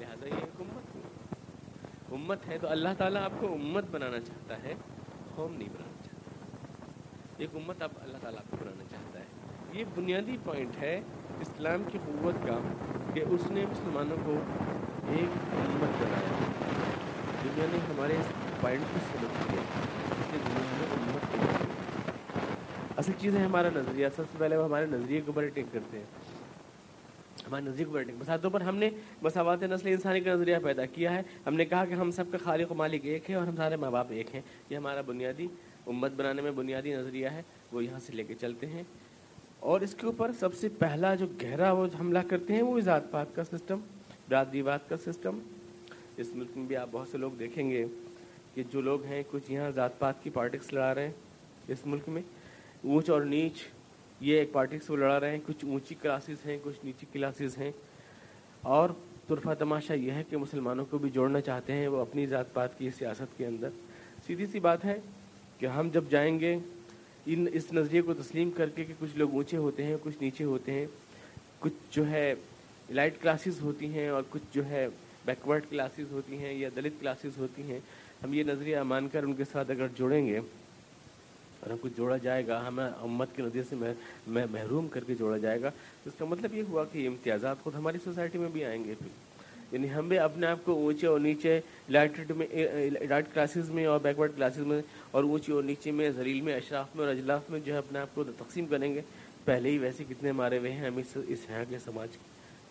[0.00, 1.00] لہٰذا یہ ایک امت ہے۔
[2.14, 4.74] امت ہے تو اللہ تعالیٰ آپ کو امت بنانا چاہتا ہے،
[5.34, 6.30] قوم نہیں بنانا چاہتا۔
[7.36, 9.24] ایک امت اب اللہ تعالیٰ آپ کو بنانا چاہتا ہے۔
[9.72, 11.00] یہ بنیادی پوائنٹ ہے
[11.40, 12.58] اسلام کی قوت کا،
[13.14, 14.32] کہ اس نے مسلمانوں کو
[15.08, 16.32] ایک امت بنایا۔
[17.56, 18.26] دنیا نے ہمارے اس
[18.60, 19.60] پوائنٹ کو سمجھ کیا
[20.10, 21.72] اس نے دنیا میں امت بنائی
[22.96, 25.98] اصل چیز ہے ہمارا نظریہ۔ سب سے پہلے وہ ہمارے نظریے کے اوپر ٹیک کرتے
[25.98, 26.04] ہیں۔
[27.46, 28.90] ہمارے نظریے کو ٹیک بساتوں پر ہم نے
[29.22, 32.38] مساوات نسل انسانی کا نظریہ پیدا کیا ہے۔ ہم نے کہا کہ ہم سب کا
[32.44, 35.46] خالق و مالک ایک ہے اور ہم سارے ماں باپ ایک ہیں۔ یہ ہمارا بنیادی
[35.86, 38.82] امت بنانے میں بنیادی نظریہ ہے۔ وہ یہاں سے لے کے چلتے ہیں۔
[39.60, 43.10] اور اس کے اوپر سب سے پہلا جو گہرا وہ حملہ کرتے ہیں وہ ذات
[43.10, 43.78] پات کا سسٹم
[44.28, 45.38] برادری بات کا سسٹم۔
[46.16, 47.84] اس ملک میں بھی آپ بہت سے لوگ دیکھیں گے
[48.54, 51.12] کہ جو لوگ ہیں کچھ یہاں ذات پات کی پارٹکس لڑا رہے ہیں
[51.68, 52.22] اس ملک میں۔
[52.84, 53.52] اونچ اور نیچ،
[54.20, 57.72] یہ ایک پارٹکس وہ لڑا رہے ہیں۔ کچھ اونچی کلاسز ہیں، کچھ نیچی کلاسز ہیں۔
[58.60, 58.88] اور
[59.28, 62.78] طرفہ تماشا یہ ہے کہ مسلمانوں کو بھی جوڑنا چاہتے ہیں وہ اپنی ذات پات
[62.78, 63.68] کی سیاست کے اندر۔
[64.26, 65.00] سیدھی سی بات ہے
[65.58, 66.56] کہ ہم جب جائیں گے،
[67.26, 70.44] ان اس نظریے کو تسلیم کر کے کہ کچھ لوگ اونچے ہوتے ہیں، کچھ نیچے
[70.44, 70.86] ہوتے ہیں،
[71.58, 72.34] کچھ جو ہے
[72.90, 74.88] لائٹ کلاسز ہوتی ہیں اور کچھ جو ہے
[75.24, 77.78] بیکورڈ کلاسز ہوتی ہیں یا دلت کلاسز ہوتی ہیں،
[78.24, 82.16] ہم یہ نظریہ مان کر ان کے ساتھ اگر جوڑیں گے اور ہم کو جوڑا
[82.16, 85.68] جائے گا، ہمیں امت کے نظریے سے میں محروم کر کے جوڑا جائے گا،
[86.02, 88.84] تو اس کا مطلب یہ ہوا کہ یہ امتیازات خود ہماری سوسائٹی میں بھی آئیں
[88.84, 89.08] گے پھر۔
[89.72, 92.46] یعنی ہم بھی اپنے آپ کو اونچے اور نیچے لائٹ میں
[93.08, 96.96] لائٹ کلاسز میں اور بیکورڈ کلاسز میں اور اونچی اور نیچے میں زریل میں، اشراف
[96.96, 99.00] میں اور اجلاف میں جو ہے اپنے آپ کو تقسیم کریں گے۔
[99.44, 102.08] پہلے ہی ویسے کتنے مارے ہوئے ہیں ہم اس اس یہاں کے سماج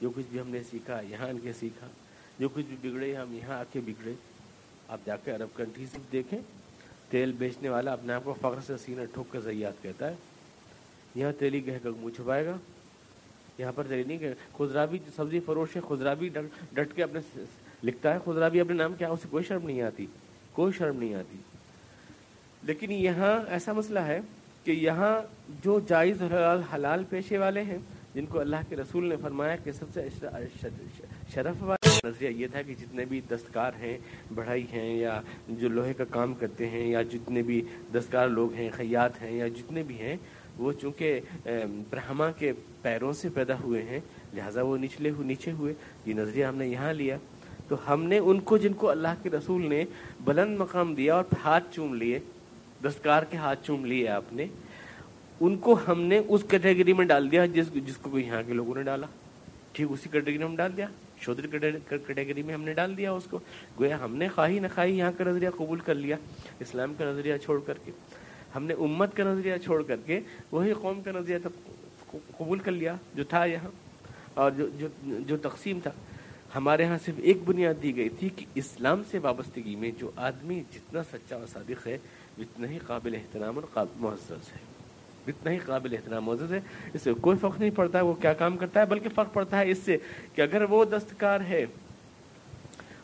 [0.01, 1.87] جو کچھ بھی ہم نے سیکھا، یہاں ان کے سیکھا۔
[2.39, 4.13] جو کچھ بھی بگڑے، ہم یہاں آ کے بگڑے۔
[4.87, 6.39] آپ جا کے عرب کنٹریز دیکھیں،
[7.09, 10.15] تیل بیچنے والا اپنے آپ کو فخر سے سینہ ٹھوک کر زیات کہتا ہے۔
[11.15, 12.57] یہاں تیلی کہہ کر منہ چھپائے گا۔
[13.57, 16.29] یہاں پر تیلی نہیں کہ خزرا بھی سبزی فروش ہے خزرا بھی
[16.73, 17.39] ڈٹ کے اپنے
[17.83, 20.05] لکھتا ہے۔ خزرا بھی اپنے نام کیا؟ اسے کوئی شرم نہیں آتی۔
[20.51, 21.37] کوئی شرم نہیں آتی۔
[22.63, 24.19] لیکن یہاں ایسا مسئلہ ہے
[24.63, 25.21] کہ یہاں
[25.63, 27.77] جو جائز حلال حلال پیشے والے ہیں،
[28.15, 30.09] جن کو اللہ کے رسول نے فرمایا کہ سب سے
[31.33, 33.97] شرف والا نظریہ یہ تھا کہ جتنے بھی دستکار ہیں،
[34.35, 37.61] بڑھائی ہیں یا جو لوہے کا کام کرتے ہیں یا جتنے بھی
[37.93, 40.15] دستکار لوگ ہیں خیات ہیں یا جتنے بھی ہیں،
[40.57, 41.19] وہ چونکہ
[41.89, 43.99] برہما کے پیروں سے پیدا ہوئے ہیں،
[44.33, 45.73] لہٰذا وہ نچلے ہوئے نیچے ہوئے،
[46.05, 47.17] یہ نظریہ ہم نے یہاں لیا۔
[47.67, 49.83] تو ہم نے ان کو، جن کو اللہ کے رسول نے
[50.23, 52.19] بلند مقام دیا اور ہاتھ چوم لیے،
[52.83, 54.47] دستکار کے ہاتھ چوم لیے آپ نے،
[55.39, 58.75] ان کو ہم نے اس کیٹیگری میں ڈال دیا جس جس کو یہاں کے لوگوں
[58.75, 59.07] نے ڈالا۔
[59.73, 60.87] ٹھیک، اسی کیٹیگری میں ڈال دیا۔
[61.25, 61.47] شودر
[61.89, 63.39] کیٹیگری میں ہم نے ڈال دیا اس کو۔
[63.79, 66.15] گویا ہم نے خواہی نہ خواہی یہاں کا نظریہ قبول کر لیا،
[66.59, 67.91] اسلام کا نظریہ چھوڑ کر کے۔
[68.55, 70.19] ہم نے امت کا نظریہ چھوڑ کر کے
[70.51, 71.49] وہی قوم کا نظریہ تب
[72.37, 73.69] قبول کر لیا جو تھا یہاں۔
[74.33, 75.91] اور جو جو جو تقسیم تھا۔
[76.55, 80.63] ہمارے ہاں صرف ایک بنیاد دی گئی تھی کہ اسلام سے وابستگی میں جو آدمی
[80.73, 81.97] جتنا سچا اور صادق ہے،
[82.37, 84.72] اتنا ہی قابل احترام اور قابل معزز ہے۔
[85.27, 86.59] اتنا ہی قابل احترام معزز ہے۔
[86.93, 89.71] اس سے کوئی فرق نہیں پڑتا وہ کیا کام کرتا ہے، بلکہ فرق پڑتا ہے
[89.71, 89.97] اس سے
[90.35, 91.65] کہ اگر وہ دستکار ہے۔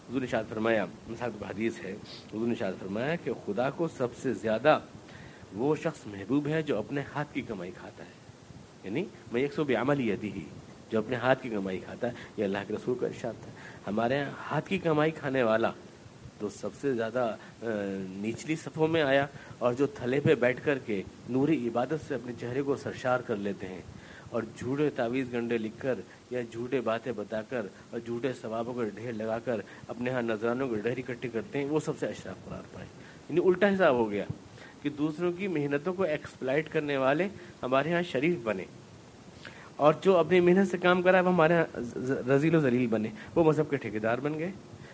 [0.10, 1.92] حضور نشاد فرمایا، مثال حدیث ہے۔
[2.34, 4.80] حضور نشاد فرمایا کہ خدا کو سب سے زیادہ
[5.54, 8.12] وہ شخص محبوب ہے جو اپنے ہاتھ کی کمائی کھاتا ہے۔
[8.84, 10.42] یعنی میں ایک سو بیامل یدی ہی
[10.92, 13.52] جو اپنے ہاتھ کی کمائی کھاتا ہے۔ یہ اللہ کے رسول کا ارشاد تھا۔
[13.88, 15.72] ہمارے یہاں ہاتھ کی کمائی کھانے والا
[16.40, 17.36] تو سب سے زیادہ
[18.24, 19.26] نچلی صفوں میں آیا
[19.58, 23.36] اور جو تھلے پہ بیٹھ کر کے نوری عبادت سے اپنے چہرے کو سرشار کر
[23.36, 23.82] لیتے ہیں
[24.30, 26.00] اور جھوٹے تعویذ گنڈے لکھ کر
[26.30, 30.68] یا جھوٹے باتیں بتا کر اور جھوٹے ثوابوں کو ڈھیر لگا کر اپنے ہاں نذرانوں
[30.68, 32.88] کو ڈھیر اکٹھے کرتے ہیں، وہ سب سے اشراف قرار پائے۔
[33.30, 34.26] یعنی الٹا حساب ہو گیا
[34.82, 37.28] کہ دوسروں کی محنتوں کو ایکسپلائٹ کرنے والے
[37.64, 38.66] ہمارے ہاں شریف بنے۔
[39.76, 41.80] اور جو اپنی محنت سے کام کرا ہے، وہ ہمارے ہاں
[42.30, 44.52] رضیل و ذلیل بنے۔ وہ مذہب کے ٹھیکیدار بن گئے۔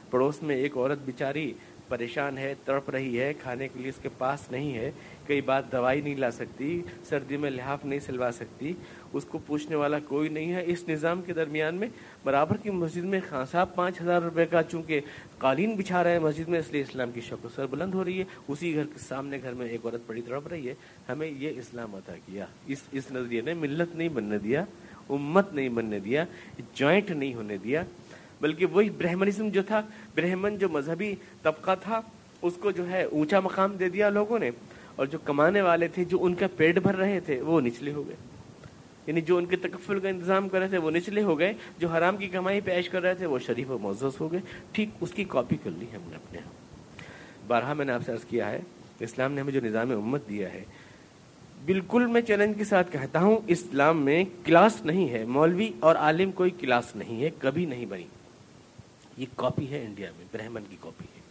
[0.09, 1.53] پڑوس میں ایک عورت بیچاری
[1.87, 4.91] پریشان ہے، تڑپ رہی ہے، کھانے کے لیے اس کے پاس نہیں ہے،
[5.27, 8.73] کئی بات دوائی نہیں لا سکتی، سردی میں لحاف نہیں سلوا سکتی۔
[9.13, 11.87] اس کو پوچھنے والا کوئی نہیں ہے۔ اس نظام کے درمیان میں
[12.23, 15.01] برابر کی مسجد میں خان صاحب پانچ ہزار روپے کا چونکہ
[15.37, 18.19] قالین بچھا رہے ہیں مسجد میں، اس لیے اسلام کی شکل سر بلند ہو رہی
[18.19, 20.73] ہے۔ اسی گھر کے سامنے گھر میں ایک عورت بڑی تڑپ رہی ہے۔
[21.09, 24.65] ہمیں یہ اسلام عطا کیا۔ اس اس نظریے نے ملت نہیں بننے دیا،
[25.09, 26.25] امت نہیں بننے دیا،
[26.73, 27.83] جوائنٹ نہیں ہونے دیا۔
[28.41, 29.81] بلکہ وہی برہمنزم جو تھا،
[30.15, 32.01] برہمن جو مذہبی طبقہ تھا،
[32.41, 34.51] اس کو جو ہے اونچا مقام دے دیا لوگوں نے،
[34.95, 38.07] اور جو کمانے والے تھے، جو ان کا پیٹ بھر رہے تھے، وہ نچلے ہو
[38.07, 38.15] گئے۔
[39.07, 41.87] یعنی جو ان کے تکفل کا انتظام کر رہے تھے، وہ نچلے ہو گئے۔ جو
[41.87, 44.39] حرام کی کمائی پیش کر رہے تھے، وہ شریف و معزز ہو گئے۔
[44.71, 46.39] ٹھیک اس کی کاپی کر لی ہم نے اپنے
[47.47, 48.61] بارہا میں نے آپ سے عرض کیا ہے،
[48.99, 50.63] اسلام نے ہمیں جو نظام امت دیا ہے،
[51.65, 56.31] بالکل میں چیلنج کے ساتھ کہتا ہوں، اسلام میں کلاس نہیں ہے، مولوی اور عالم
[56.31, 58.03] کوئی کلاس نہیں ہے، کبھی نہیں بنی۔
[59.17, 61.21] یہ کاپی ہے انڈیا میں، برہمن کی کاپی ہے۔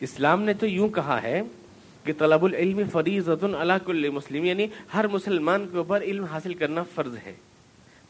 [0.00, 1.42] اسلام نے تو یوں کہا ہے
[2.04, 6.82] کہ طلب العلم فریض اللہ کل مسلم یعنی ہر مسلمان کے اوپر علم حاصل کرنا
[6.82, 7.34] فرض ہے۔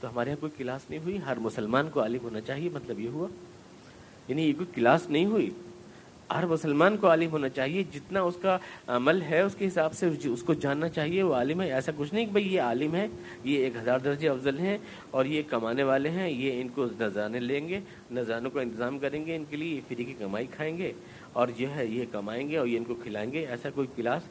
[0.01, 3.09] تو ہمارے یہاں کوئی کلاس نہیں ہوئی؟ ہر مسلمان کو عالم ہونا چاہیے مطلب یہ
[3.09, 3.29] ہوا۔
[4.29, 5.51] یعنی یہ کوئی کلاس نہیں ہوئی؟
[6.35, 8.57] ہر مسلمان کو عالم ہونا چاہیے، جتنا اس کا
[8.87, 12.15] عمل ہے، اس کے حساب سے اس کو جاننا چاہیے، وہ عالم ہے۔ ایسا کچھ
[12.15, 13.07] نہیں کہ بھائی یہ عالم ہے،
[13.45, 14.79] یہ ایک ہزار درجے افضل ہیں
[15.11, 19.27] اور یہ کمانے والے ہیں، یہ ان کو نذرانے لیں گے نذرانوں کا انتظام کریں
[19.27, 20.93] گے، ان کے لیے یہ فری کی کمائی کھائیں گے
[21.33, 24.23] اور جو ہے یہ کمائیں گے اور یہ ان کو کھلائیں گے۔ ایسا کوئی کلاس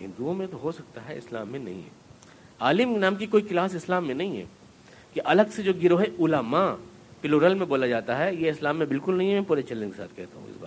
[0.00, 1.90] ہندوؤں میں تو ہو سکتا ہے، اسلام میں نہیں ہے۔
[2.60, 4.44] عالم نام کی کوئی کلاس اسلام میں نہیں ہے
[5.14, 6.74] کہ الگ سے جو گروہ علماء
[7.20, 9.96] پلورل میں بولا جاتا ہے، یہ اسلام میں بالکل نہیں ہے، میں پورے چلنے کے
[9.96, 10.63] ساتھ کہتا ہوں اس بات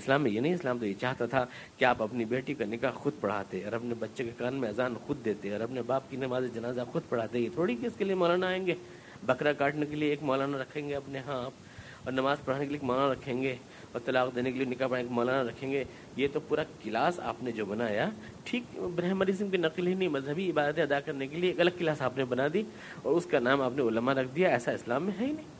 [0.00, 1.44] اسلام میں یہ نہیں، اسلام تو یہ چاہتا تھا
[1.78, 4.94] کہ آپ اپنی بیٹی کا نکاح خود پڑھاتے، اور اپنے بچے کے کان میں اذان
[5.06, 8.04] خود دیتے، اور اپنے باپ کی نماز جنازہ خود پڑھاتے، یہ تھوڑی کہ اس کے
[8.04, 8.74] لیے مولانا آئیں گے۔
[9.26, 11.52] بکرا کاٹنے کے لیے ایک مولانا رکھیں گے اپنے ہاں آپ،
[12.04, 13.54] اور نماز پڑھانے کے لیے ایک مولانا رکھیں گے،
[13.92, 15.82] اور طلاق دینے کے لیے نکاح پڑھانے کے مولانا رکھیں گے۔
[16.16, 18.08] یہ تو پورا کلاس آپ نے جو بنایا،
[18.44, 22.02] ٹھیک برہمنزم کی نقل ہی نہیں، مذہبی عبادتیں ادا کرنے کے لیے ایک الگ کلاس
[22.02, 22.62] آپ نے بنا دی،
[23.02, 25.58] اور اس کا نام آپ نے علماء رکھ دیا، ایسا اسلام میں ہے ہی نہیں۔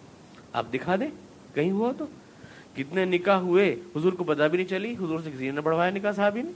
[0.52, 1.08] آپ دکھا دیں،
[1.54, 2.04] کہیں ہوا تو۔
[2.76, 6.12] کتنے نکاح ہوئے، حضور کو پتا بھی نہیں چلی، حضور سے کسی نے بڑھوایا نکاح
[6.12, 6.54] صاحب ہی نہیں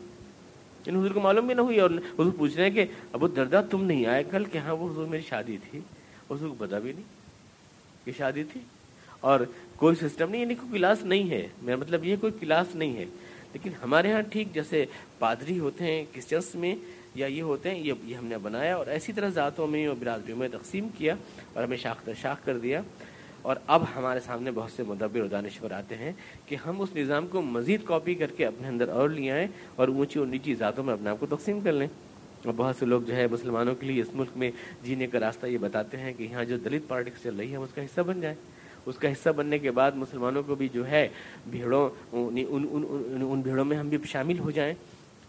[0.87, 3.29] یعنی ان حضور کو معلوم بھی نہ ہوئی اور حضور پوچھ رہے ہیں کہ ابو
[3.29, 5.79] دردا تم نہیں آئے کل؟ کہ ہاں وہ حضور میری شادی تھی۔
[6.31, 7.05] حضور کو پتا بھی نہیں
[8.05, 8.61] کہ شادی تھی۔
[9.21, 9.41] اور
[9.77, 13.05] کوئی سسٹم نہیں یعنی کوئی کلاس نہیں ہے۔ میرا مطلب یہ کوئی کلاس نہیں ہے۔
[13.53, 14.85] لیکن ہمارے ہاں ٹھیک جیسے
[15.19, 16.75] پادری ہوتے ہیں کرسچنس میں،
[17.15, 20.39] یا یہ ہوتے ہیں، یہ ہم نے بنایا اور ایسی طرح ذاتوں میں اور برادریوں
[20.39, 21.15] میں تقسیم کیا
[21.53, 22.83] اور ہمیں شاخ شاخ کر دیا۔
[23.45, 26.13] اور اب ہمارے سامنے بہت سے مدبر و دانشور آتے ہیں
[26.47, 29.89] کہ ہم اس نظام کو مزید کاپی کر کے اپنے اندر اور لے آئیں اور
[29.89, 31.87] اونچی اور نیچی ذاتوں میں اپنے آپ کو تقسیم کر لیں۔
[32.45, 34.51] اور بہت سے لوگ جو ہے مسلمانوں کے لیے اس ملک میں
[34.83, 37.75] جینے کا راستہ یہ بتاتے ہیں کہ یہاں جو دلت پالیٹکس چل رہی ہے اس
[37.75, 38.35] کا حصہ بن جائے
[38.87, 41.09] اس کا حصہ بننے کے بعد مسلمانوں کو بھی جو ہے
[41.51, 42.45] بھیڑوں ان
[43.31, 44.75] ان بھیڑوں میں ہم بھی شامل ہو جائیں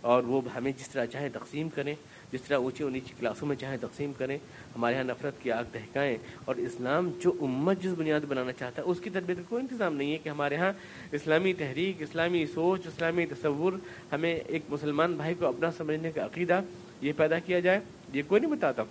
[0.01, 1.95] اور وہ ہمیں جس طرح چاہیں تقسیم کریں۔
[2.31, 4.37] جس طرح اونچی اور نیچی کلاسوں میں چاہیں تقسیم کریں،
[4.75, 8.87] ہمارے یہاں نفرت کی آگ دہکائیں اور اسلام جو امت جس بنیاد بنانا چاہتا ہے،
[8.87, 10.71] اس کی تربیت کا کوئی انتظام نہیں ہے کہ ہمارے یہاں
[11.11, 13.73] اسلامی تحریک، اسلامی سوچ، اسلامی تصور
[14.11, 16.61] ہمیں ایک مسلمان بھائی کو اپنا سمجھنے کا عقیدہ
[17.01, 17.79] یہ پیدا کیا جائے،
[18.13, 18.83] یہ کوئی نہیں بتاتا۔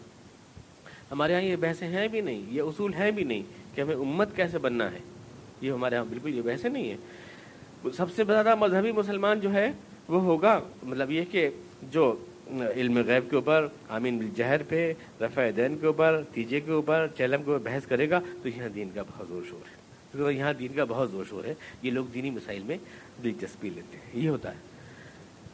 [1.11, 3.43] ہمارے یہاں یہ بحثیں ہیں بھی نہیں، یہ اصول ہیں بھی نہیں
[3.75, 4.99] کہ ہمیں امت کیسے بننا ہے۔
[5.61, 9.71] یہ ہمارے یہاں بالکل یہ بحثیں نہیں ہے سب سے زیادہ مذہبی مسلمان جو ہے،
[10.09, 11.49] وہ ہوگا مطلب یہ کہ
[11.83, 12.15] جو
[12.77, 17.43] علم غیب کے اوپر، آمین بالجہر پہ، رفع دین کے اوپر، تیجے کے اوپر چیلم
[17.43, 19.85] کے اوپر بحث کرے گا تو یہاں دین کا بہت زور شور ہے۔
[20.19, 22.79] تو یہاں دین کا بہت زور شور ہے۔ یہ لوگ دینی مسائل میں
[23.25, 24.57] دلچسپی لیتے ہیں۔ یہ ہوتا ہے۔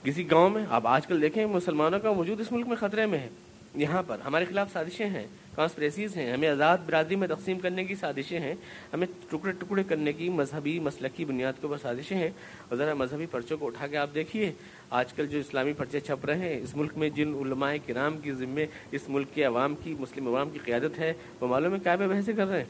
[0.05, 3.18] کسی گاؤں میں، آپ آج کل دیکھیں مسلمانوں کا وجود اس ملک میں خطرے میں
[3.18, 3.28] ہے۔
[3.74, 5.26] یہاں پر ہمارے خلاف سازشیں ہیں۔
[5.61, 8.54] کانسپریسیز ہیں۔ ہمیں آزاد برادری میں تقسیم کرنے کی سازشیں ہیں۔
[8.92, 12.30] ہمیں ٹکڑے ٹکڑے کرنے کی مذہبی مسلکی بنیاد کے اوپر سازشیں ہیں۔
[12.68, 14.52] اور ذرا مذہبی پرچوں کو اٹھا کے آپ دیکھیے۔
[14.90, 18.32] آج کل جو اسلامی پرچے چھپ رہے ہیں، اس ملک میں جن علماء کرام کی
[18.32, 21.96] ذمے اس ملک کے عوام کی، مسلم عوام کی قیادت ہے، وہ معلوم ہے کیا
[21.96, 22.64] میں بحثیں کر رہے ہیں۔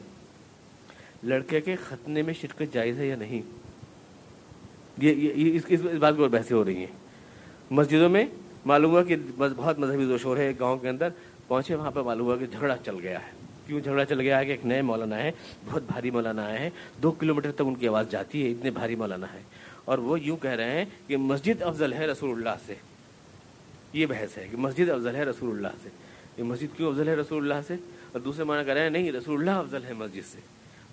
[1.23, 3.41] لڑکے کے ختنے میں شرکت جائز ہے یا نہیں؟
[4.97, 6.87] یہ اس بات کی اور بحثیں ہو رہی ہیں۔
[7.71, 8.25] مسجدوں میں
[8.65, 11.09] معلوم ہوا کہ بہت مذہبی زور شور ہے گاؤں کے اندر۔
[11.51, 13.31] پہنچے، وہاں پہ معلوم ہوا کہ جھگڑا چل گیا ہے۔
[13.67, 15.31] کیوں جھگڑا چل گیا ہے؟ کہ ایک نئے مولانا ہے
[15.65, 16.69] بہت بھاری مولانا آئے ہیں۔
[17.03, 19.39] دو کلو میٹر تک ان کی آواز جاتی ہے، اتنے بھاری مولانا ہے
[19.85, 22.75] اور وہ یوں کہہ رہے ہیں کہ مسجد افضل ہے رسول اللہ سے۔
[23.93, 25.89] یہ بحث ہے کہ مسجد افضل ہے رسول اللہ سے۔
[26.37, 27.73] یہ مسجد کیوں افضل ہے رسول اللہ سے؟
[28.11, 30.39] اور دوسرے مانا کہہ رہے ہیں، نہیں، رسول اللہ افضل ہے مسجد سے۔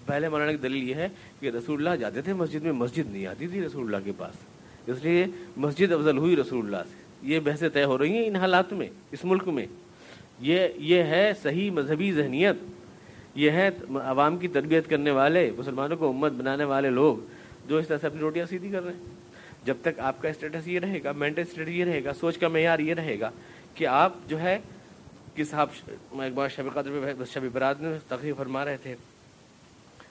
[0.06, 1.08] پہلے مولانا کی دلیل یہ ہے
[1.40, 4.34] کہ رسول اللہ جاتے تھے مسجد میں، مسجد نہیں آتی تھی رسول اللہ کے پاس۔
[4.88, 8.36] اس لیے مسجد افضل ہوئی رسول اللہ سے۔ یہ بحثیں طے ہو رہی ہیں ان
[8.36, 9.66] حالات میں، اس ملک میں۔
[10.40, 12.56] یہ یہ ہے صحیح مذہبی ذہنیت۔
[13.34, 13.70] یہ ہے
[14.02, 17.16] عوام کی تربیت کرنے والے، مسلمانوں کو امت بنانے والے لوگ
[17.68, 19.04] جو اس طرح سے اپنی روٹیاں سیدھی کر رہے ہیں۔
[19.64, 22.48] جب تک آپ کا اسٹیٹس یہ رہے گا مینٹل اسٹیٹس یہ رہے گا، سوچ کا
[22.48, 23.30] معیار یہ رہے گا
[23.74, 24.58] کہ آپ جو ہے
[25.34, 25.68] کہ صاحب
[26.12, 28.94] ایک بار شب قدر شب براد میں تقریب فرما رہے تھے۔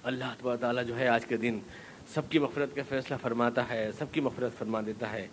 [0.03, 1.59] اللہ تبار تعالیٰ جو ہے آج کے دن
[2.13, 5.27] سب کی مفرت کا فیصلہ فرماتا ہے، سب کی مفرت فرما دیتا ہے۔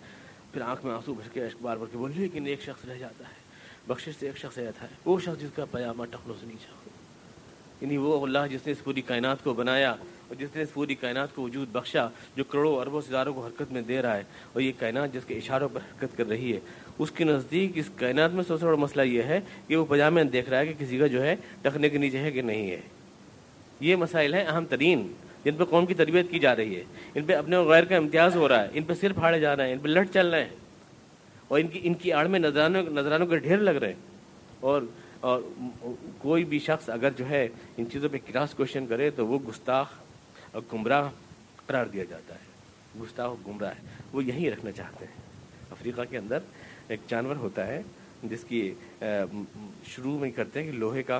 [0.53, 3.23] پھر آنکھ میں آنسو بھر کے بار بار کے بول لیکن ایک شخص رہ جاتا
[3.23, 3.44] ہے۔
[3.87, 6.89] بخشش سے ایک شخص رہتا ہے وہ شخص جس کا پیامہ ٹخلوں سے نیچا ہو۔
[7.81, 10.95] یعنی وہ اللہ جس نے اس پوری کائنات کو بنایا اور جس نے اس پوری
[10.95, 14.23] کائنات کو وجود بخشا جو کروڑوں اربوں ستاروں کو حرکت میں دے رہا ہے
[14.53, 16.59] اور یہ کائنات جس کے اشاروں پر حرکت کر رہی ہے،
[16.99, 20.23] اس کے نزدیک اس کائنات میں سب سے بڑا مسئلہ یہ ہے کہ وہ پجامے
[20.23, 22.81] دیکھ رہا ہے کہ کسی کا جو ہے ٹکنے کے نیچے ہے کہ نہیں ہے۔
[23.79, 25.13] یہ مسائل ہیں اہم ترین
[25.45, 26.83] جن پہ قوم کی تربیت کی جا رہی ہے۔
[27.15, 29.65] ان پہ اپنے غیر کا امتیاز ہو رہا ہے، ان پہ سر پھاڑے جا رہے
[29.65, 30.64] ہیں، ان پہ لٹ چل رہے ہیں۔
[31.47, 33.99] اور ان کی ان کی آڑ میں نظرانوں نظرانوں کے ڈھیر لگ رہے ہیں۔
[34.59, 34.81] اور
[35.19, 35.41] اور
[36.17, 39.87] کوئی بھی شخص اگر جو ہے ان چیزوں پہ کراس کوشچن کرے تو وہ گستاخ
[40.51, 41.09] اور گمراہ
[41.65, 42.39] قرار دیا جاتا ہے۔
[43.01, 43.81] گستاخ اور گمراہ ہے۔
[44.13, 45.21] وہ یہیں رکھنا چاہتے ہیں۔
[45.71, 46.39] افریقہ کے اندر
[46.87, 47.81] ایک جانور ہوتا ہے
[48.23, 48.73] جس کی
[49.85, 51.19] شروع میں کرتے ہیں کہ لوہے کا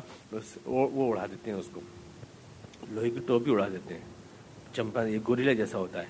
[0.66, 1.82] وہ اڑا دیتے ہیں اس کو۔
[2.90, 4.02] لوہے کی ٹوپی اڑا دیتے ہیں۔
[4.76, 6.08] چمپا، یہ گوریلا جیسا ہوتا ہے۔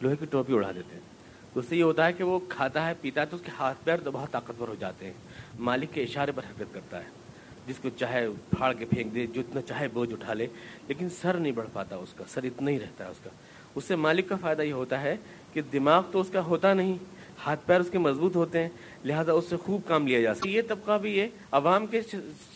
[0.00, 1.15] لوہے کی ٹوپی اڑا دیتے ہیں۔
[1.56, 3.50] تو اس سے یہ ہوتا ہے کہ وہ کھاتا ہے، پیتا ہے تو اس کے
[3.58, 5.12] ہاتھ پیر تو بہت طاقتور ہو جاتے ہیں۔
[5.58, 7.08] مالک کے اشارے پر حرکت کرتا ہے۔
[7.66, 8.26] جس کو چاہے
[8.56, 10.46] پھاڑ کے پھینک دے، جو اتنا چاہے بوجھ اٹھا لے،
[10.88, 13.30] لیکن سر نہیں بڑھ پاتا اس کا، سر اتنا ہی رہتا ہے اس کا۔
[13.74, 15.16] اس سے مالک کا فائدہ یہ ہوتا ہے
[15.52, 16.94] کہ دماغ تو اس کا ہوتا نہیں،
[17.46, 18.68] ہاتھ پیر اس کے مضبوط ہوتے ہیں،
[19.04, 22.00] لہذا اس سے خوب کام لیا جا سکتا یہ طبقہ بھی یہ عوام کے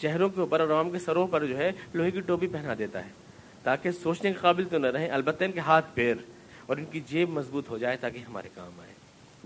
[0.00, 3.04] چہروں کے اوپر اور عوام کے سروں پر جو ہے لوہے کی ٹوپی پہنا دیتا
[3.04, 3.10] ہے،
[3.62, 6.14] تاکہ سوچنے کے قابل تو نہ رہے البتہ ان کے ہاتھ پیر
[6.66, 8.89] اور ان کی جیب مضبوط ہو جائے تاکہ ہمارے کام آئے۔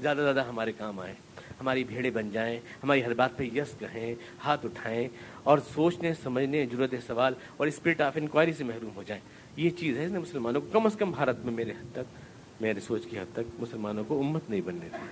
[0.02, 1.14] زیادہ زیادہ ہمارے کام آئے
[1.60, 4.14] ہماری بھیڑیں بن جائیں، ہماری ہر بات پہ یس کہیں،
[4.44, 5.08] ہاتھ اٹھائیں
[5.42, 9.22] اور سوچنے، سمجھنے ضرورت سوال اور اسپرٹ آف انکوائری سے محروم ہو جائیں۔
[9.56, 12.18] یہ چیز ہے اس نے مسلمانوں کو، کم از کم بھارت میں میرے حد تک،
[12.60, 15.06] میرے سوچ کی حد تک مسلمانوں کو امت نہیں بننے دی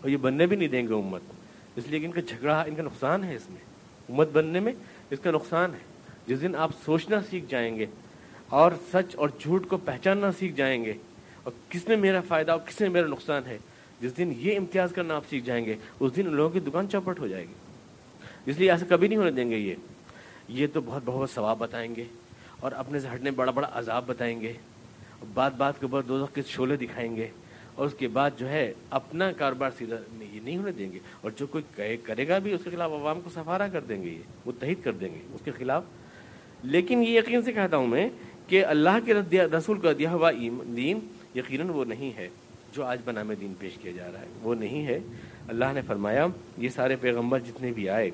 [0.00, 1.22] اور یہ بننے بھی نہیں دیں گے امت۔
[1.76, 3.60] اس لیے کہ ان کا جھگڑا، ان کا نقصان ہے اس میں۔
[4.08, 4.72] امت بننے میں
[5.10, 5.94] اس کا نقصان ہے۔
[6.26, 7.86] جس دن آپ سوچنا سیکھ جائیں گے
[8.48, 10.92] اور سچ اور جھوٹ کو پہچاننا سیکھ جائیں گے
[11.42, 13.58] اور کس میں میرا فائدہ اور کس میں میرا نقصان ہے
[14.00, 16.88] جس دن یہ امتیاز کرنا آپ سیکھ جائیں گے، اس دن ان لوگوں کی دکان
[16.88, 17.52] چوپٹ ہو جائے گی۔
[18.46, 19.74] اس لیے ایسا کبھی نہیں ہونے دیں گے یہ۔
[20.48, 22.04] یہ تو بہت بہت ثواب بتائیں گے
[22.60, 24.52] اور اپنے سے ہٹنے بڑا بڑا عذاب بتائیں گے۔
[25.34, 27.28] بات بات کے اوپر دو کے شولے دکھائیں گے۔
[27.74, 29.96] اور اس کے بعد جو ہے اپنا کاروبار سیدھا
[30.34, 33.20] یہ نہیں ہونے دیں گے۔ اور جو کوئی کرے گا بھی، اس کے خلاف عوام
[33.20, 35.84] کو سفارا کر دیں گے یہ، متحد کر دیں گے اس کے خلاف۔
[36.62, 38.08] لیکن یہ یقین سے کہتا ہوں میں
[38.48, 39.14] کہ اللہ کے
[39.44, 40.30] رسول کا دیا ہوا
[40.76, 40.98] دین
[41.34, 42.28] یقیناً وہ نہیں ہے۔
[42.74, 44.98] جو آج بنام دین پیش کیا جا رہا ہے، وہ نہیں ہے۔
[45.48, 46.26] اللہ نے فرمایا،
[46.58, 48.10] یہ سارے پیغمبر جتنے بھی آئے،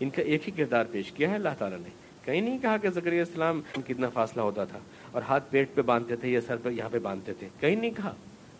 [0.00, 1.88] ان کا ایک ہی کردار پیش کیا ہے، اللہ تعالیٰ نے۔
[2.24, 4.78] کہیں نہیں کہا کہ ذکر اسلام کتنا فاصلہ ہوتا تھا
[5.10, 7.90] اور ہاتھ پیٹ پہ باندھتے تھے یا سر پہ، یہاں پہ باندھتے تھے۔ کہیں نہیں
[7.90, 8.14] کہا۔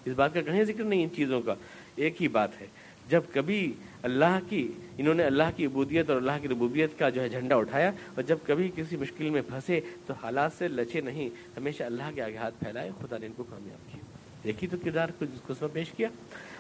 [0.05, 1.55] اس بات کا کہیں ذکر نہیں ان چیزوں کا۔
[1.97, 2.67] ایک ہی بات ہے،
[3.09, 3.73] جب کبھی
[4.03, 7.57] اللہ کی، انہوں نے اللہ کی عبودیت اور اللہ کی ربوبیت کا جو ہے جھنڈا
[7.57, 12.11] اٹھایا اور جب کبھی کسی مشکل میں پھنسے تو حالات سے لچے نہیں، ہمیشہ اللہ
[12.15, 14.12] کے آگے ہاتھ پھیلائے، خدا نے ان کو کامیاب کیا۔
[14.45, 16.09] دیکھی تو کردار کو جس اس پیش کیا۔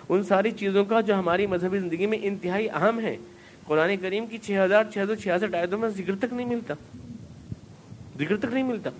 [0.08, 3.16] ان ساری چیزوں کا جو ہماری مذہبی زندگی میں انتہائی اہم ہے،
[3.66, 6.74] قرآن کریم کی چھ ہزار چھ سو چھیاسٹھ آیتوں میں ذکر تک نہیں ملتا۔
[8.18, 8.90] ذکر تک نہیں ملتا۔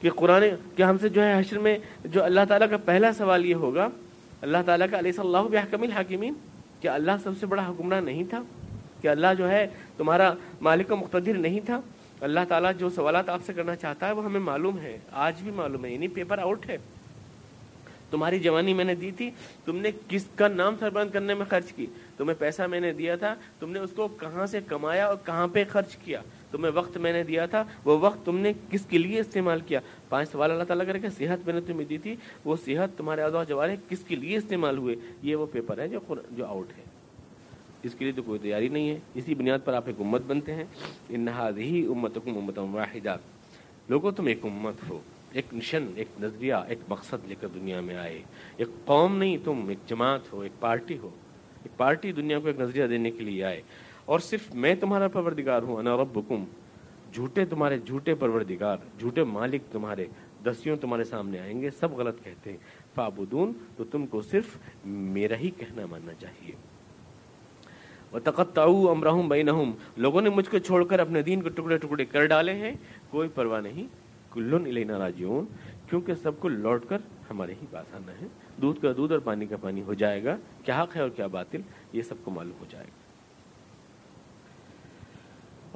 [0.00, 0.42] کہ قرآن
[0.76, 3.88] کہ ہم سے جو ہے حشر میں جو اللہ تعالیٰ کا پہلا سوال یہ ہوگا،
[4.42, 6.34] اللہ تعالیٰ کا علیہ صلی اللہ بحکم الحاکمین
[6.80, 8.42] کہ اللہ سب سے بڑا حکمراں نہیں تھا؟
[9.00, 9.66] کہ اللہ جو ہے
[9.96, 11.80] تمہارا مالک و مقتدر نہیں تھا؟
[12.20, 15.50] اللہ تعالیٰ جو سوالات آپ سے کرنا چاہتا ہے وہ ہمیں معلوم ہے، آج بھی
[15.50, 16.78] معلوم ہے یعنی پیپر آؤٹ ہے۔
[18.10, 19.30] تمہاری جوانی میں نے دی تھی،
[19.64, 21.86] تم نے کس کا نام سربند کرنے میں خرچ کی؟
[22.16, 25.48] تمہیں پیسہ میں نے دیا تھا، تم نے اس کو کہاں سے کمایا اور کہاں
[25.48, 28.98] پہ خرچ کیا؟ تمہیں وقت میں نے دیا تھا، وہ وقت تم نے کس کے
[28.98, 32.16] لیے استعمال کیا؟ پانچ سوال اللہ تعالیٰ کرے کہ صحت میں نے تمہیں دی تھی،
[32.44, 36.14] وہ صحت تمہارے آزاد جوارے کس کے لیے استعمال ہوئے؟ یہ وہ پیپر ہے جو
[36.30, 36.82] جو آؤٹ ہے
[37.82, 40.54] اس کے لیے تو کوئی تیاری نہیں ہے۔ اسی بنیاد پر آپ ایک امت بنتے
[40.54, 40.64] ہیں۔
[41.08, 43.16] انہاد ہی امت امت واحدہ
[43.88, 45.00] لوگوں تم ایک امت ہو۔
[45.32, 48.22] ایک مشن ایک نظریہ، ایک مقصد لے کر دنیا میں آئے۔
[48.56, 51.08] ایک قوم نہیں تم، ایک جماعت ہو، ایک پارٹی ہو۔
[51.62, 53.62] ایک پارٹی دنیا کو ایک نظریہ دینے کے لیے آئے۔
[54.04, 56.44] اور صرف میں تمہارا پروردگار ہوں، انا ربکم۔
[57.12, 60.06] جھوٹے تمہارے جھوٹے پروردگار، جھوٹے مالک تمہارے
[60.44, 62.58] دسیوں تمہارے سامنے آئیں گے، سب غلط کہتے ہیں۔
[62.94, 64.46] فابودون تو تم کو صرف
[64.84, 66.52] میرا ہی کہنا ماننا چاہیے۔
[68.24, 72.26] تقتاؤ امرحم بینہم لوگوں نے مجھ کو چھوڑ کر اپنے دین کو ٹکڑے ٹکڑے کر
[72.26, 72.72] ڈالے ہیں،
[73.10, 74.05] کوئی پرواہ نہیں۔
[74.36, 75.46] کلن الینا راجعون
[75.90, 78.26] کیونکہ سب کو لوٹ کر ہمارے ہی پاس آنا ہے
[78.62, 81.26] دودھ کا دودھ اور پانی کا پانی ہو جائے گا کیا حق ہے اور کیا
[81.36, 81.60] باطل
[81.92, 83.04] یہ سب کو معلوم ہو جائے گا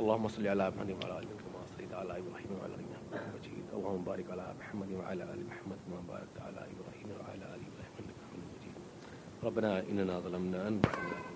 [0.01, 3.65] اللهم صل على محمد وعلى ال محمد كما صليت على ابراهيم وعلى ال ابراهيم مجيد
[3.79, 8.17] اللهم بارك على محمد وعلى ال محمد كما باركت على ابراهيم وعلى ال ابراهيم انك
[8.29, 11.30] حميد مجيد ربنا اننا ظلمنا انفسنا